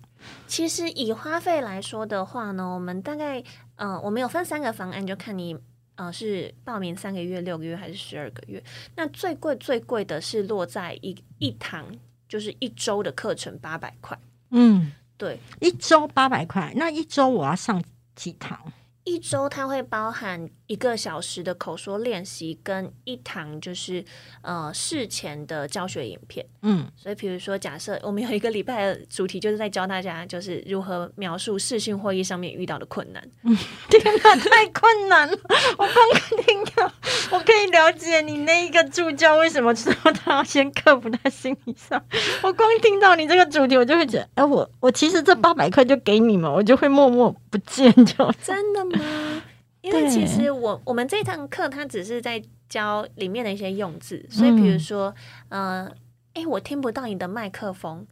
[0.47, 3.43] 其实以花费来说的话呢，我们大概
[3.77, 5.57] 呃，我们有分三个方案，就看你
[5.97, 8.63] 呃是报名三个月、六个月还是十二个月。
[8.97, 11.87] 那最贵最贵的是落在一一堂
[12.29, 14.19] 就是一周的课程八百块，
[14.51, 17.83] 嗯，对，一周八百块，那一周我要上
[18.15, 18.59] 几堂？
[19.05, 24.05] 一周它会包含一个小时的口说练习跟一堂就是
[24.43, 26.47] 呃事前的教学影片。
[26.63, 33.23] 嗯，所以，比如说，假设我们有一个礼拜的主题，就是在教大家就是如何描述视讯会议上面遇到的困难。
[33.43, 33.57] 嗯
[33.89, 35.37] 天哪，太困难了！
[35.77, 36.93] 我刚听到，
[37.33, 42.03] 我可以了解你那一个助教为什么知道他要先克服他心理上。
[42.43, 48.33] 我光听到你这个主题，我就会觉得，哎、我我其实这八百块就给你们，我就会默默不见就。
[48.43, 49.43] 真的吗？
[49.83, 55.13] 因为其实我我们这堂课它只是在教里面的一些用字，所以比如说，
[55.49, 55.91] 呃，
[56.35, 58.07] 诶，我听不到你的麦克风，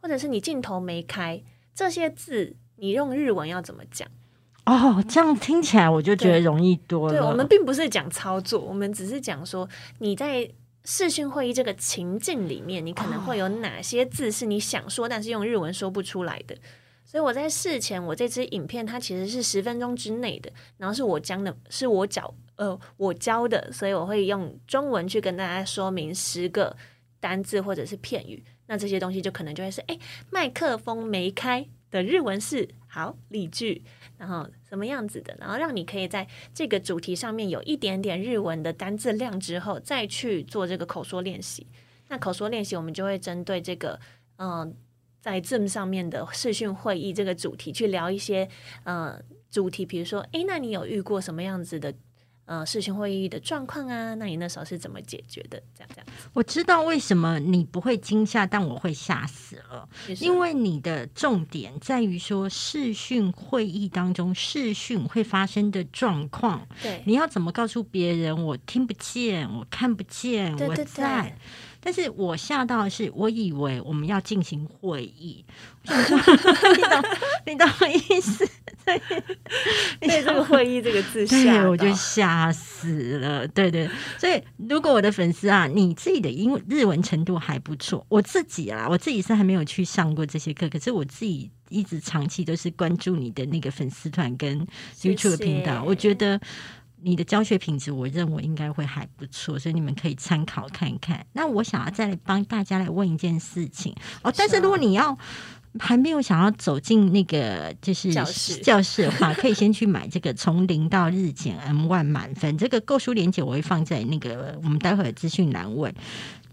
[0.00, 1.42] 或者是你镜头没开，
[1.74, 4.08] 这些字你用日文要怎么讲？
[4.66, 7.12] 哦，这样听起来我就觉得容易多了。
[7.12, 9.68] 对我们并不是讲操作，我们只是讲说
[9.98, 10.48] 你在
[10.84, 16.56] 视讯会议这个情境里面，你可能会有哪些字是你想说，但是用日文说不出来的。
[17.06, 26.76] 所以我在事前，我这支影片它其实是十分钟之内的，然后是我讲的，是我教呃我教的，所以我会用中文去跟大家说明十个
[27.20, 28.44] 单字或者是片语。
[28.66, 29.96] 那这些东西就可能就会是，哎，
[30.30, 33.84] 麦克风没开的日文是好例句，
[34.18, 41.68] 然后什么样子的，然后让你可以在这个主题上面有一点点日文的单字量之后，再去做这个口说练习。
[42.08, 44.00] 那口说练习，我们就会针对这个，
[44.38, 44.74] 嗯、
[45.20, 48.48] 在 Zoom 上面的视讯会议这个主题去聊一些，
[48.84, 51.92] 呃，主题，比如说，诶，那你有遇过什么样子的，
[52.44, 55.60] 呃视讯会议的状况啊，那你那时候是怎么解决的？
[55.74, 59.88] 这样这样，我知道为什么你不会惊吓，但我会吓死了，
[60.20, 71.36] 因为你的重点在于说视讯会议当中视讯会发生的状况，对，你要怎么告诉别人我听不见，我看不见，我在。
[71.86, 75.44] 但是我吓到的是，我以为我们要进行会议，
[75.86, 77.04] 你懂
[77.46, 78.44] 你懂我意思？
[78.84, 79.00] 对，
[80.08, 83.46] 被这个“会议”这个字吓，我就吓死了。
[83.46, 94.66] 对对，所以如果我的粉丝啊，你自己的英日文程度还不错，我自己啊，我自己是还没有去上过这些课，可是我自己一直长期都是关注你的那个粉丝团跟
[95.00, 96.40] YouTube 频道，我觉得。
[97.06, 101.24] 你的教学品质，我认为应该会还不错，所以你们可以参考看看。
[101.34, 105.16] 那我想要再帮大家来问一件事情哦，但是如果你要
[105.78, 108.24] 还没有想要走进那个就是教
[108.82, 115.94] 室的话，可以先去买这个从零到日减 M one 满分这个购书链接，我会放在那个我们待会儿资讯栏位，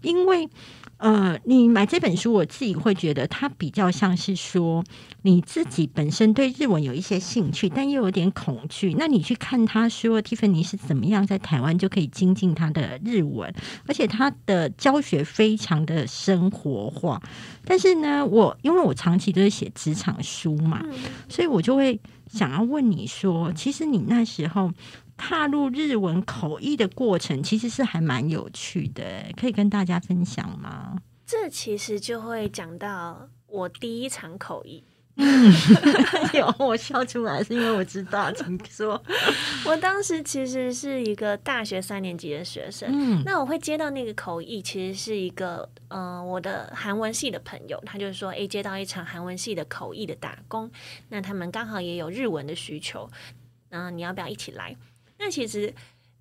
[0.04, 0.48] 因为。
[0.96, 4.82] 呃，你买这本书，我自己会觉得它比较像是说
[5.22, 8.94] 你自己本身对日文有一些兴趣，但又有点恐惧。
[8.96, 13.52] 那你去看他说，Tiffany 是怎么样在台湾就可以精进他的日文，
[13.86, 17.20] 而且他的教学非常的生活化。
[17.66, 20.82] 但是呢，我因为我长期都是写职场书嘛，
[21.28, 22.00] 所以我就会
[22.32, 24.72] 想要问你说，其实你那时候。
[25.16, 29.02] 踏入日文口译的过程，其实是还蛮有趣的，
[29.36, 30.96] 可以跟大家分享吗？
[31.26, 34.84] 这其实就会讲到我第一场口译。
[36.34, 39.00] 有我笑出来，是因为我知道，请说。
[39.64, 50.68] 我当时其实是一个大学三年级的学生，嗯，那我会接到那个口译，其实是一个嗯，我的韩文系的朋友，他就是说，哎，接到一场韩文系的口译的打工，
[51.10, 53.08] 那他们刚好也有日文的需求，
[53.70, 54.76] 嗯，你要不要一起来？
[55.18, 55.72] 那其实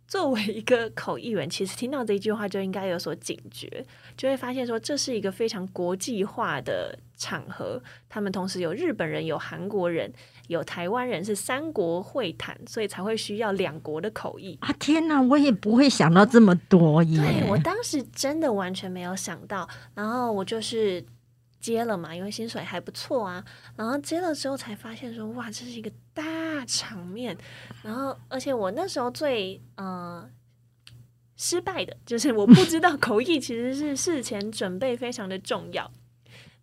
[0.07, 7.81] 作为一个口译员，其实听到这一句话就应该有所警觉，就会发现说这是一个非常国际化的场合。
[8.07, 10.11] 他们同时有日本人、有韩国人、
[10.47, 14.71] 有台湾人，是三国会谈，所以才会需要两国的口译啊！
[14.73, 17.19] 天哪，我也不会想到这么多耶！
[17.19, 21.03] 对我当时真的完全没有想到，然后我就是。
[21.63, 23.41] 接了嘛，因为薪水还不错啊。
[23.77, 26.21] 然后接了之后才发现说，哇，这是一个大
[26.65, 27.37] 场面。
[27.81, 30.27] 然后，而且我那时候最呃
[31.35, 35.91] 失败的就是我不知道口译其实是事前准备非常的重要。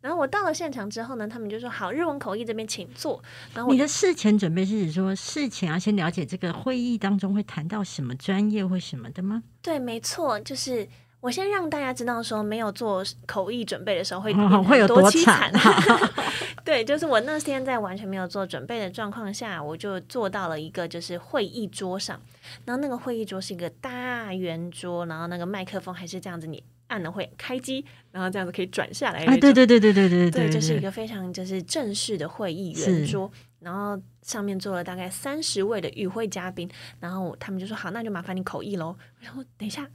[0.01, 3.23] 然后我到了现场之后呢，他们就说好，日文口译这边请坐。
[3.55, 9.43] 然后你的事前准备是指说事前要先了解这个会议当中会谈到什么专业或什么的吗？
[9.61, 10.89] 对，没错，就是。
[11.21, 14.33] 我先让大家知道，说没有做口译准备的时候会
[14.65, 15.53] 会有多凄惨。
[16.65, 22.21] 对，就是我那天在完全没有做准备的状况下，我就坐到了一个就是会议桌上，
[22.65, 29.25] 然后那个会议桌是一个大圆桌，然后那个麦克风还是这样子，你按了会开机，然后这样子可以转下来。
[29.39, 38.97] 对对对对对对 对，对，就是一个非常就是正式的会议圆桌，然后上面坐了大概三十位的与会嘉宾，然后他们就说好，那就麻烦你口译喽。
[39.21, 39.87] 然后等一下。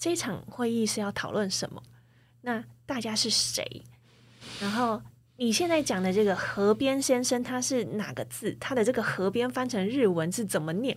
[0.00, 1.82] 这场会议是要讨论什么？
[2.40, 3.84] 那大家是谁？
[4.58, 5.00] 然后
[5.36, 8.56] 你现在讲的这个河边先生，他是哪个字？
[8.58, 10.96] 他的这个河边翻成日文是怎么念？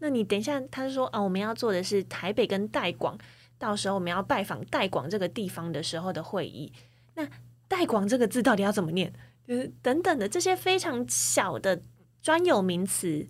[0.00, 3.16] 那你等一下，他说啊，我们要做的是台北跟代广，
[3.56, 6.70] 到时候我们要拜访代广这个地方的时候的会议。
[7.14, 7.26] 那
[7.66, 9.10] 代广这个字到底要怎么念？
[9.46, 11.80] 就是等等的这些非常小的
[12.20, 13.26] 专有名词，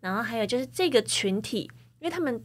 [0.00, 2.42] 然后还有就是这个群体，因为他们。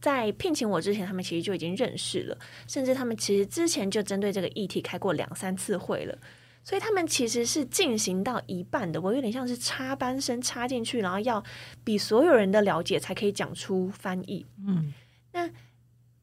[0.00, 6.18] 在聘请我之前，他们其实就已经认识了，甚至他们其实之前就针对这个议题开过两三次会了，
[6.62, 11.42] 所以他们其实是进行到一半的，我有点像是插班生插进去，然后要
[11.82, 14.44] 比所有人的了解才可以讲出翻译。
[14.66, 14.92] 嗯，
[15.32, 15.48] 那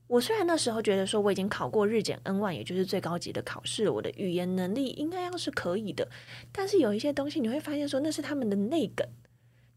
[0.08, 6.08] 我虽然那时候觉得说我已经考过日检 N one，也就是最高级的考试，我的语言能力应该要是可以的，
[6.52, 9.08] 但是有一些东西你会发现说那是他们的内梗。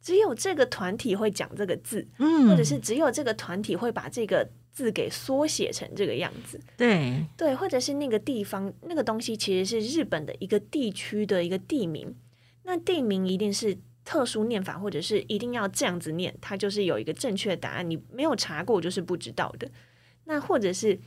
[0.06, 12.14] 只有这个团体会讲这个字，嗯，或者是只有这个团体会把这个字给缩写成这个样子，对对，或者是那个地方那个东西其实是日本的一个地区的一个地名，
[12.62, 19.68] 那地名一定是特殊念法，或者是一定要这样子念，它就是有一个正确答案，你没有查过就是不知道的。
[20.26, 21.00] 那或者是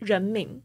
[0.00, 0.60] 人名，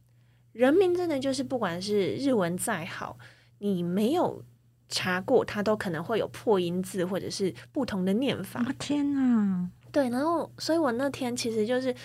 [0.51, 3.17] 人名真的就是不管是日文再好，
[3.59, 4.43] 你没有。
[4.89, 8.63] 查过，它都可能会有破音字或者是不同的念法。
[8.77, 9.69] 天哪！
[9.91, 11.95] 对，然后，所以我那天其实就是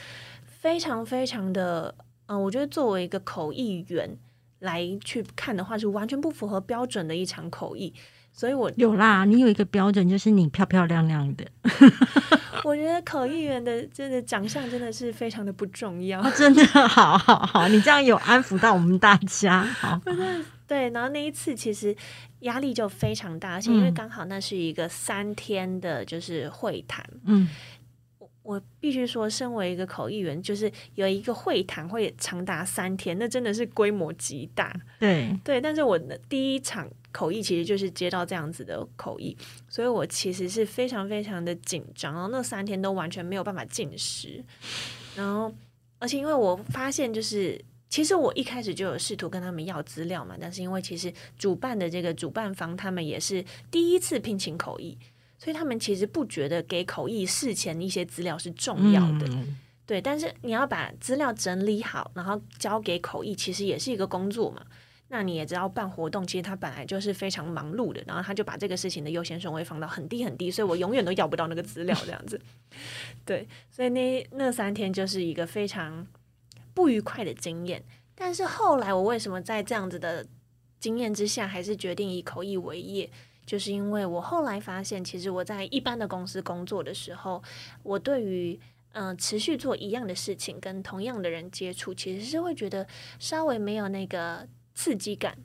[0.45, 1.95] 非常非常的，
[2.27, 4.17] 嗯，我觉得作为一个口译员
[4.59, 7.95] 来去看的话，是完全不符合标准的一场口译。
[8.39, 11.45] 所以我有啦，你有一个标准，就是你漂漂亮亮的。
[12.63, 19.65] 我觉得口译员的真的长相真的是非常的不重要， 真的好好好，你这样有安抚到我们大家。
[19.65, 20.01] 好，
[20.69, 21.97] 对，然后那一次其实
[22.41, 27.49] 压力就非常大，而且因为刚好那是一个三天的，就是会谈，嗯。
[28.49, 34.75] 我必须说，身为一个口译员，就是有一个会谈会长达三天，那真的是规模极大。
[34.99, 39.37] 对对，但是我的第一场口译其实就是接到这样子的口译，
[39.69, 44.43] 所以我其实是非常非常的紧张，然后那三天都完全没有办法进食。
[45.15, 45.55] 然后，
[45.99, 54.97] 而且因为我发现，就是其实我一开始就有试图跟他们要资料嘛，但是因为其实主办的这个主办方他们也是第一次聘请口译。
[55.39, 59.27] 所以他们其实不觉得给口译事前一些资料是重要的，
[59.87, 60.03] 对。
[60.03, 64.61] 但是你要把资料整理好，然后交给口译，其实也是一个工作嘛。
[65.11, 72.39] 那你也知道，办活动其实他本来就是非常忙碌的，然后他就把这个事情的优先顺位放到很低很低，所以我永远都要不到那个资料这样子。
[73.25, 76.07] 对，所以那那三天就是一个非常
[76.75, 77.83] 不愉快的经验。
[78.15, 80.27] 但是后来我为什么在这样子的
[80.79, 83.09] 经验之下，还是决定以口译为业？
[83.49, 87.43] 就是因为我后来发现，其实我在一般的公司工作的时候，
[87.83, 88.61] 我对于
[88.93, 92.87] 嗯持续做一样的事情，跟同样的人接触，其实是会觉得
[93.19, 95.39] 稍微没有那个刺激感。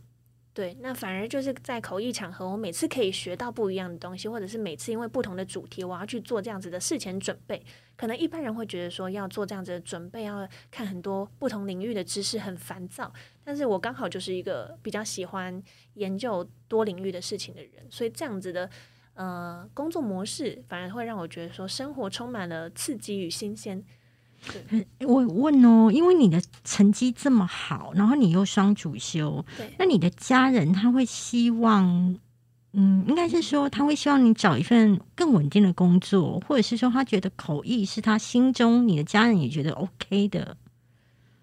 [0.54, 7.60] 对，那反而就是在口译场合，我每次可以学到不一样的东西，或者是每次因为不同的主题，我要去做这样子的事前准备。
[7.96, 13.12] 可能一般人会觉得说要做这样子的准备，要看很多不同领域的知识很烦躁，
[13.44, 15.62] 但是我刚好就是一个比较喜欢
[15.96, 18.70] 研究多领域的事情的人，所以这样子的
[19.16, 23.84] 呃工作模式反而会让我觉得说生活充满了刺激与新鲜。
[25.00, 29.46] 我问哦，因为你的成绩这么好，然后你又双主修，
[29.78, 31.86] 那你的家人他会希望，
[32.74, 40.58] 嗯，应该是说他会希望你找一份更稳定的工作，或者是说他觉得口译是他心中你的家人也觉得 OK 的。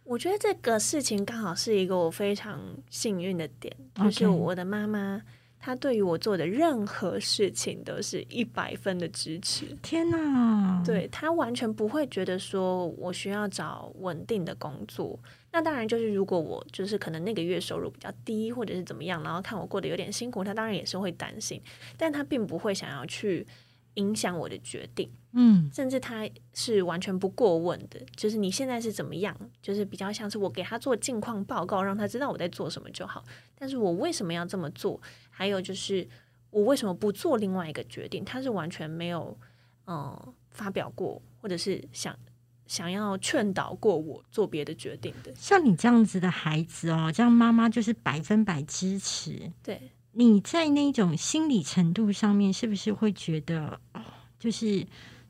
[0.05, 5.23] 我觉得这个事情刚好是一个我非常幸运的点，就是我的妈妈。
[5.61, 9.67] 他对于我做的任何事情都是一百分的支持。
[9.83, 10.83] 天哪！
[10.85, 15.19] 对他完全不会觉得说我需要找稳定的工作。
[15.53, 21.61] 那当然就是如果我就是可能那个月收入比较低，或者是怎么样，然后看我过得有点辛苦，他当然也是会担心。
[21.99, 23.47] 但他并不会想要去
[23.95, 25.11] 影响我的决定。
[25.33, 33.25] 嗯，甚至他是完全不过问的，就是你现在是怎么样，就是比较像是我给他做近况报告，让他知道我在做什么就好。
[33.57, 35.01] 但是我为什么要这么做？
[35.41, 36.07] 还有就是，
[36.51, 38.22] 我为什么不做另外一个决定？
[38.22, 39.34] 他是完全没有
[39.86, 42.14] 嗯发表过，或者是想
[42.66, 45.32] 想要劝导过我做别的决定的。
[45.34, 49.51] 像你这样子的孩子哦，这样妈妈就是百分百支持。
[49.62, 49.80] 对，
[50.12, 54.03] 你在那种心理程度上面，是不是会觉得哦，
[54.38, 54.86] 就是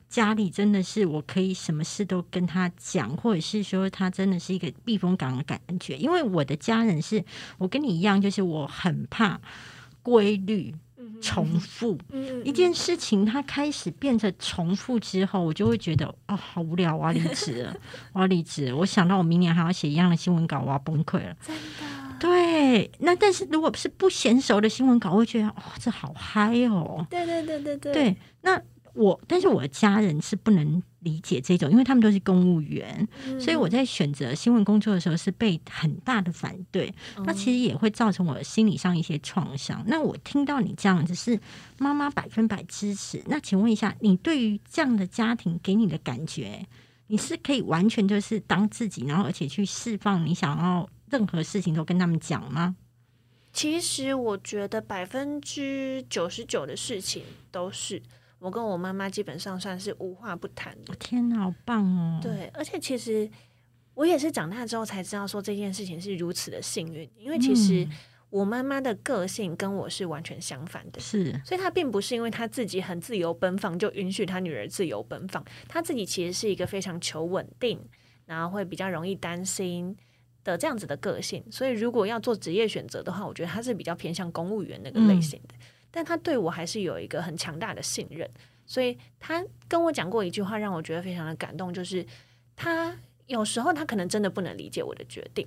[0.09, 5.95] 家里真的是我可以什么事都跟他讲，或者是说他真的是一个避风港的感觉？
[5.95, 7.23] 因为我的家人是
[7.57, 9.39] 我跟你一样，就是我很怕。
[10.01, 10.73] 规律
[11.21, 11.97] 重复
[12.43, 17.75] 一件事情，它开始变成重复之后，我就会觉得哦，好无聊，我要离职了，
[18.13, 18.73] 我要离职。
[18.73, 21.35] 我想到我明年还要写一样的新闻稿，我要崩溃了。
[21.45, 22.19] 真的？
[22.19, 22.91] 对。
[22.99, 27.05] 那但是如果是不娴熟的新闻稿，我会觉得哦，这好嗨哦。
[27.09, 27.93] 对对对对对。
[27.93, 28.61] 对，那
[28.93, 30.81] 我但是我的家人是不能。
[31.01, 33.07] 理解这种，因为他们都是公务员，
[33.39, 36.93] 所以我在选择新闻工作的时候是被很大的反对。
[37.25, 39.83] 那其实也会造成我心理上一些创伤。
[39.87, 41.39] 那我听到你这样子是
[41.79, 46.65] 妈妈百分百支持，那请问一下，你对于这样的家庭给你的感觉，
[47.07, 52.75] 你是可以完全就是当自己，然后而且去释放你想要任何事情都跟他们讲吗？
[53.51, 58.01] 其实我觉得百分之九十九的事情都是。
[58.41, 60.95] 我跟我妈妈基本上算是无话不谈的。
[60.95, 62.19] 天哪，好棒哦！
[62.23, 63.29] 对，而且其实
[63.93, 67.07] 我也是长大之后才知道，说这件事情是如此的幸运。
[67.15, 67.87] 因为其实
[68.31, 75.45] 我妈妈的个性跟我是完全相反的，是，所以她并不是因为她自己很自由奔放，就允许她女儿自由奔放。
[75.67, 77.79] 她自己其实是一个非常求稳定，
[78.25, 79.95] 然后会比较容易担心
[80.43, 81.43] 的这样子的个性。
[81.51, 85.53] 所以如果要做职业选择的话，我觉得她是比较偏向公务员那个类型的。
[85.91, 88.27] 但他对我还是有一个很强大的信任，
[88.65, 92.05] 所以他跟我讲过一句话，让我觉得非常的感动，就是
[92.55, 95.45] 他有时候他可能真的不能理解我的决定，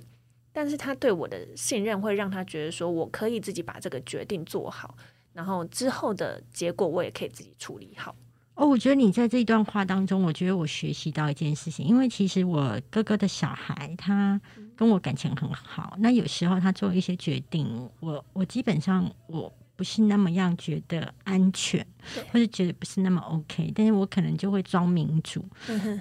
[0.53, 4.95] 但是他对我的信任会让他觉得说我可以自己把这个决定做好，
[5.33, 8.15] 然后之后的结果我也可以自己处理好。
[8.53, 14.39] 哦，我觉得你在这一段话当中，我觉得我学习到一件事情，因为其实我哥哥的小孩他
[14.75, 19.51] 跟我感情很好，那有时候他做一些决定，我我基本上我。
[19.75, 21.85] 不是那么样觉得安全，
[22.31, 25.45] 或者觉得不是那么 OK，但是我可能就会装民主，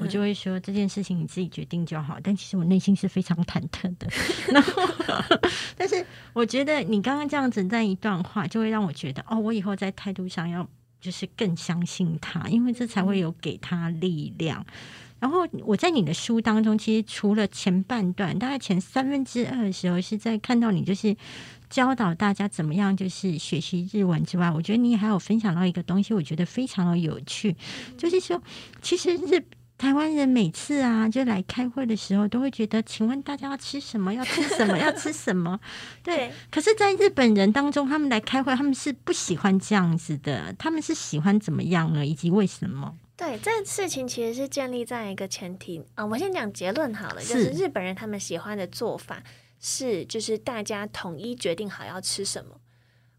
[0.01, 2.19] 我就会说这件事情你自己决定就好。
[2.23, 4.09] 但其实我内心是非常忐忑的。
[4.53, 4.83] 然后，
[5.77, 10.69] 但是我觉得你刚刚这样子那一段话，就会让我觉得哦，我以后在态度上要
[11.01, 14.65] 就是更相信他，因为这才会有给他力量。
[15.19, 21.17] 然后我在你的书当中，其实除了前半段，大概前三分之二的时候是在看到你就是。
[21.71, 27.57] 教导大家怎么样就是学习日文之外，我觉得你还有分享到一个东西，我觉得非常的有趣，
[27.97, 28.41] 就是说，
[28.81, 29.45] 其实日
[29.77, 34.15] 台湾人每次啊就来开会的时候，都会觉得，请问大家要吃什么？
[34.15, 34.79] 要吃什么？
[34.79, 35.59] 要吃什么？
[36.05, 36.33] 对。
[36.49, 42.07] 可是，在日本人当中，他们来开会，他们是不喜欢这样子的，他们是喜欢怎么样呢？
[42.07, 42.97] 以及为什么？
[43.17, 49.23] 对，这事情其实是建立在一个前提啊，我先讲结论好了，就是日本人他们喜欢的做法。
[49.67, 52.61] 是，就是大家统一决定好要吃什么，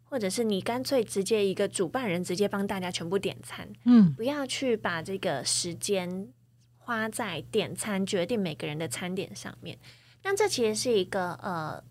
[0.03, 6.31] 或者是你干脆直接一个主办人直接帮大家全部点餐，嗯，不要去把这个时间
[6.77, 9.79] 花在点餐决定每个人的餐点上面。
[10.21, 11.83] 那这其实是一个呃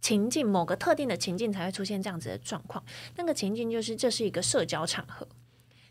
[0.00, 2.84] 情境，某个特定的情境才会出现这样子的状况。
[3.14, 5.28] 那个情境就是这是一个社交场合。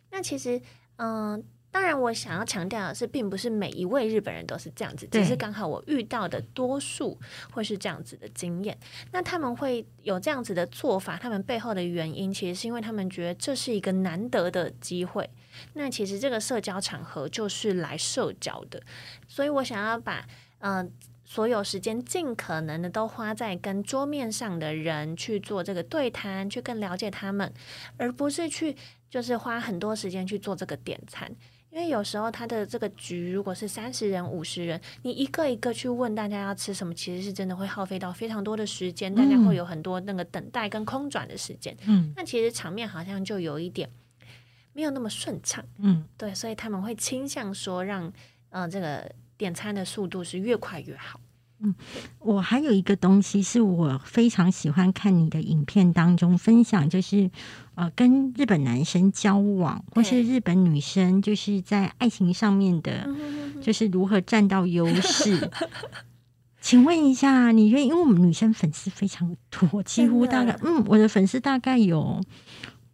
[0.10, 0.62] 那其实，
[0.98, 1.42] 嗯。
[1.72, 7.18] 当然，我想要强调的是，并不是每一位日本人都是这样子，只是刚好我遇到的多数
[7.52, 8.78] 会是这样子的经验。
[9.14, 15.30] 那他们会有这样子的做法，他们背后的原因，其实是因为他们觉得这是一个难得的机会。
[15.74, 18.82] 那其实这个社交场合就是来社交的，
[19.28, 20.28] 所以我想要把
[20.60, 20.92] 嗯
[21.24, 27.54] 所有时间尽可能的都花在跟桌面上的人去做这个对谈，去更了解他们，
[27.96, 28.76] 而不是去
[29.10, 31.34] 就是花很多时间去做这个点餐。
[31.72, 41.76] 因为有时候他的这个局如果是三十人、五十人，你一个一个去问大家要吃什么，其实是真的会耗费到非常多的时间，大家会有很多那个等待跟空转的时间。
[41.88, 43.90] 嗯，那其实场面好像就有一点
[44.74, 45.66] 没有那么顺畅。
[45.78, 48.12] 嗯，对，所以他们会倾向说让
[48.50, 51.20] 呃这个点餐的速度是越快越好。
[51.64, 51.76] 嗯，
[52.20, 57.30] 我还有一个东西是我非常喜欢看你的影片当中分享，就是
[57.76, 63.08] 呃，跟日本男生交往，或是日本女生就是在爱情上面的，
[63.62, 65.52] 就是如何占到优势。
[66.60, 67.90] 请问一下，你愿意？
[67.90, 72.20] 因为我们女生粉丝非常多，几乎大概嗯，我的粉丝大概有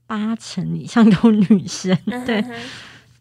[0.05, 1.97] 八成以上都女生。
[2.25, 2.43] 对，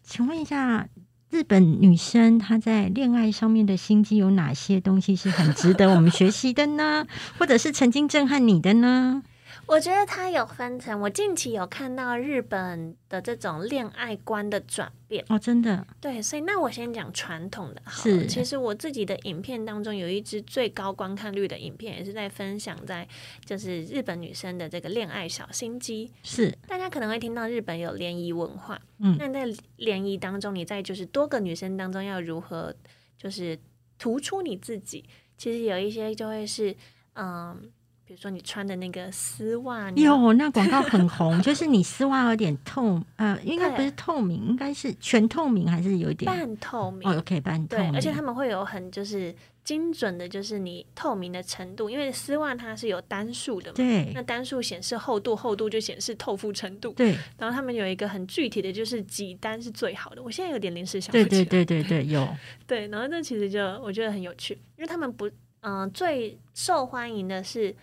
[0.03, 0.87] 请问一下。
[1.29, 7.05] 日本女生她在恋爱上面的心机有哪些东西是很值得我们学习的呢？
[7.37, 9.21] 或者是曾经震撼你的呢？
[9.67, 10.99] 我觉得它有分成。
[11.01, 15.85] 我近期有看到日本的这种恋爱观的转变哦，真的。
[15.99, 17.81] 对，所以那我先讲传统的。
[17.89, 23.05] 是，其实我自己的影片当中有一支最高观看率的影片，也是在分享在
[23.43, 26.09] 就是日本女生的这个恋爱小心机。
[26.23, 29.45] 是，大家可能会听到日本有联谊文化，嗯，那在
[29.75, 32.73] 联谊当中，你在就是多个女生当中要如何
[33.17, 33.59] 就是
[33.99, 35.03] 突出你自己？
[35.37, 36.73] 其实有一些就会是
[37.15, 37.69] 嗯。
[38.07, 47.05] 比如说你穿的那个丝袜，有那广告很红， 就是你丝袜有点透，呃，应该不是透明，应该是全透明还是有点半透明？
[47.05, 47.93] 哦，OK，半透明。
[47.93, 49.35] 而且他们会有很就是
[49.65, 57.13] 精准的，就是你透明的程度，因为丝袜它是有单数的嘛，对，那单数显示厚度，厚度就显示透肤程度，对。
[57.37, 62.25] 然后他们有一个很具体的就是几单是最好的，我现在有点临时想不起来，对对对对对，有。
[62.65, 65.29] 对，然后那其实就我觉得很有趣，因为他们不，
[65.59, 67.75] 嗯，最受欢迎的是。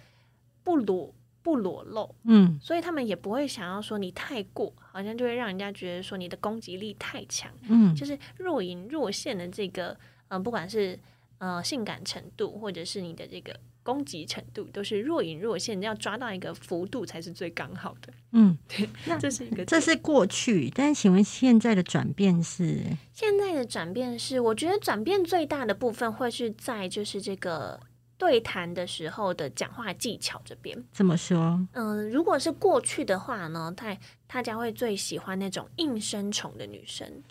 [0.65, 9.95] 不裸不裸露，嗯，所以他们也不会想要说你太过，好像就会让人家觉得说你的攻击力太强，嗯，就是若隐若现的这个，
[10.29, 10.99] 嗯，不管是
[11.37, 18.89] 呃性感程度，或者是你的这个攻击程度，都是若隐若现，要抓到一个幅度才是最刚好的，嗯，对，
[19.21, 22.81] 这是一个，这是过去，但请问现在的转变是？
[23.13, 27.79] 现在的转变是，我觉得转变最大的部分会是在就是这个。
[28.17, 31.61] 对谈的时候的讲话技巧这边怎么说？
[31.73, 33.97] 嗯，如果是过去的话呢，他
[34.27, 37.23] 大家会最喜欢那种应声虫的女生，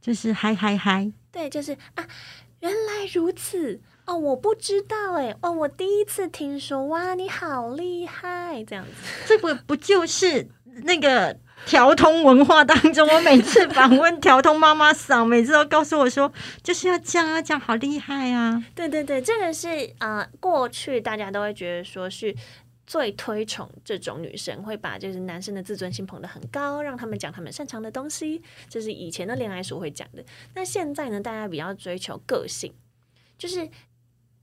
[0.00, 2.06] 就是嗨嗨嗨，对，就是啊，
[2.60, 8.92] 原来如此哦，我不知道哎，哦，我第一次听说，哇，你好厉害，这样子，
[9.26, 10.48] 这个不就是
[10.84, 11.38] 那个？
[11.66, 16.32] 调通文化当中，我每次访问调通妈妈桑，每次都告诉我说，
[16.62, 18.64] 就是要这样啊，这样好厉害啊！
[18.74, 22.34] 对对对，这个是啊，过去大家都会觉得说是
[22.86, 30.24] 最推崇这种女生，会把就是男生的自尊心捧得很高，让他们讲他们擅长的东西，这是以前的恋爱书会讲的。
[30.54, 32.72] 那现在呢，大家比较追求个性，
[33.38, 33.68] 就是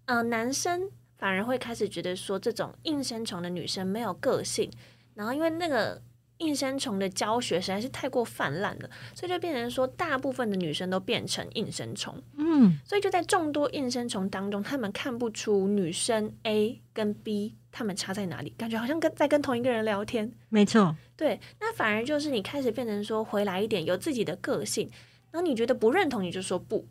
[0.05, 4.71] 嗯，男生反而会开始觉得说，这种应声虫的女生没有个性。
[5.15, 5.99] 然后因为那个
[6.39, 12.21] 应声虫的教学实在是太过泛滥了，所以就变成说大部分的女生都变成应声虫。
[12.37, 20.31] 嗯，所以就在众多应声虫当中，他们看不出女生 A 跟 B 他们差在哪里，感觉好像跟在跟同一个人聊天。
[20.49, 24.89] 没错，对，那反而就是你开始变成说回来一点，有自己的个性，
[25.31, 26.87] 然后你觉得不认同，你就说不。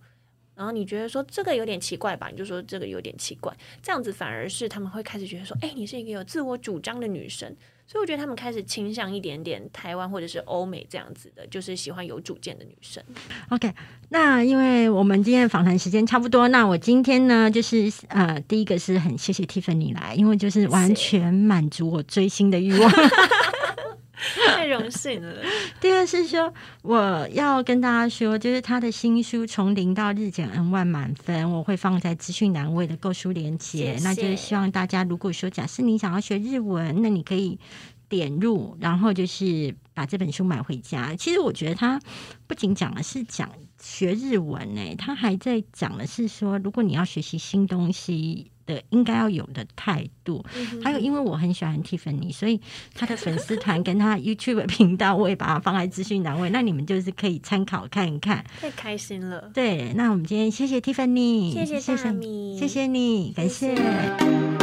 [0.54, 7.54] 然后你觉得说这个有点奇怪吧，你就说这个有点奇怪，这样子反而是他们会开始觉得说，哎，你是一个有自我主张的女生，
[7.86, 13.02] 所以我觉得他们开始倾向一点点台湾或者是欧美这样子的，就是喜欢有主见的女生。
[13.50, 13.72] OK，
[14.08, 22.92] 那因为我们今天访谈时间差不多，那我今天呢，就是呃，第一个是很谢谢 Tiffany 来，因为就是完全满足我追星的欲望。
[24.56, 25.42] 太荣幸了，
[25.80, 26.52] 第二是说，
[26.82, 33.94] 我要跟大家说，就是他的新书《从零到日减 N 万满分》，我会放在资讯栏位的购书链接。
[33.94, 37.58] 谢谢那就是希望大家，如果说假设你想要学日文，那你可以
[38.08, 41.14] 点入，然后就是把这本书买回家。
[41.16, 42.00] 其实我觉得他
[42.46, 43.50] 不仅讲的是讲
[43.80, 50.44] 学日文呢、他还在讲的是说，如果你要学习新东西的，应该要有的态度。
[50.82, 52.60] 还有，因为我很喜欢 Tiffany，所以
[52.94, 58.44] 他的粉丝团跟他 YouTube 频道，我也把它放在资讯栏位，那你们就是可以参考看一看。
[58.60, 63.76] 太开心了，对，那我们今天谢谢 Tiffany，谢谢大谢米，谢谢你，感谢。
[63.76, 64.55] 谢谢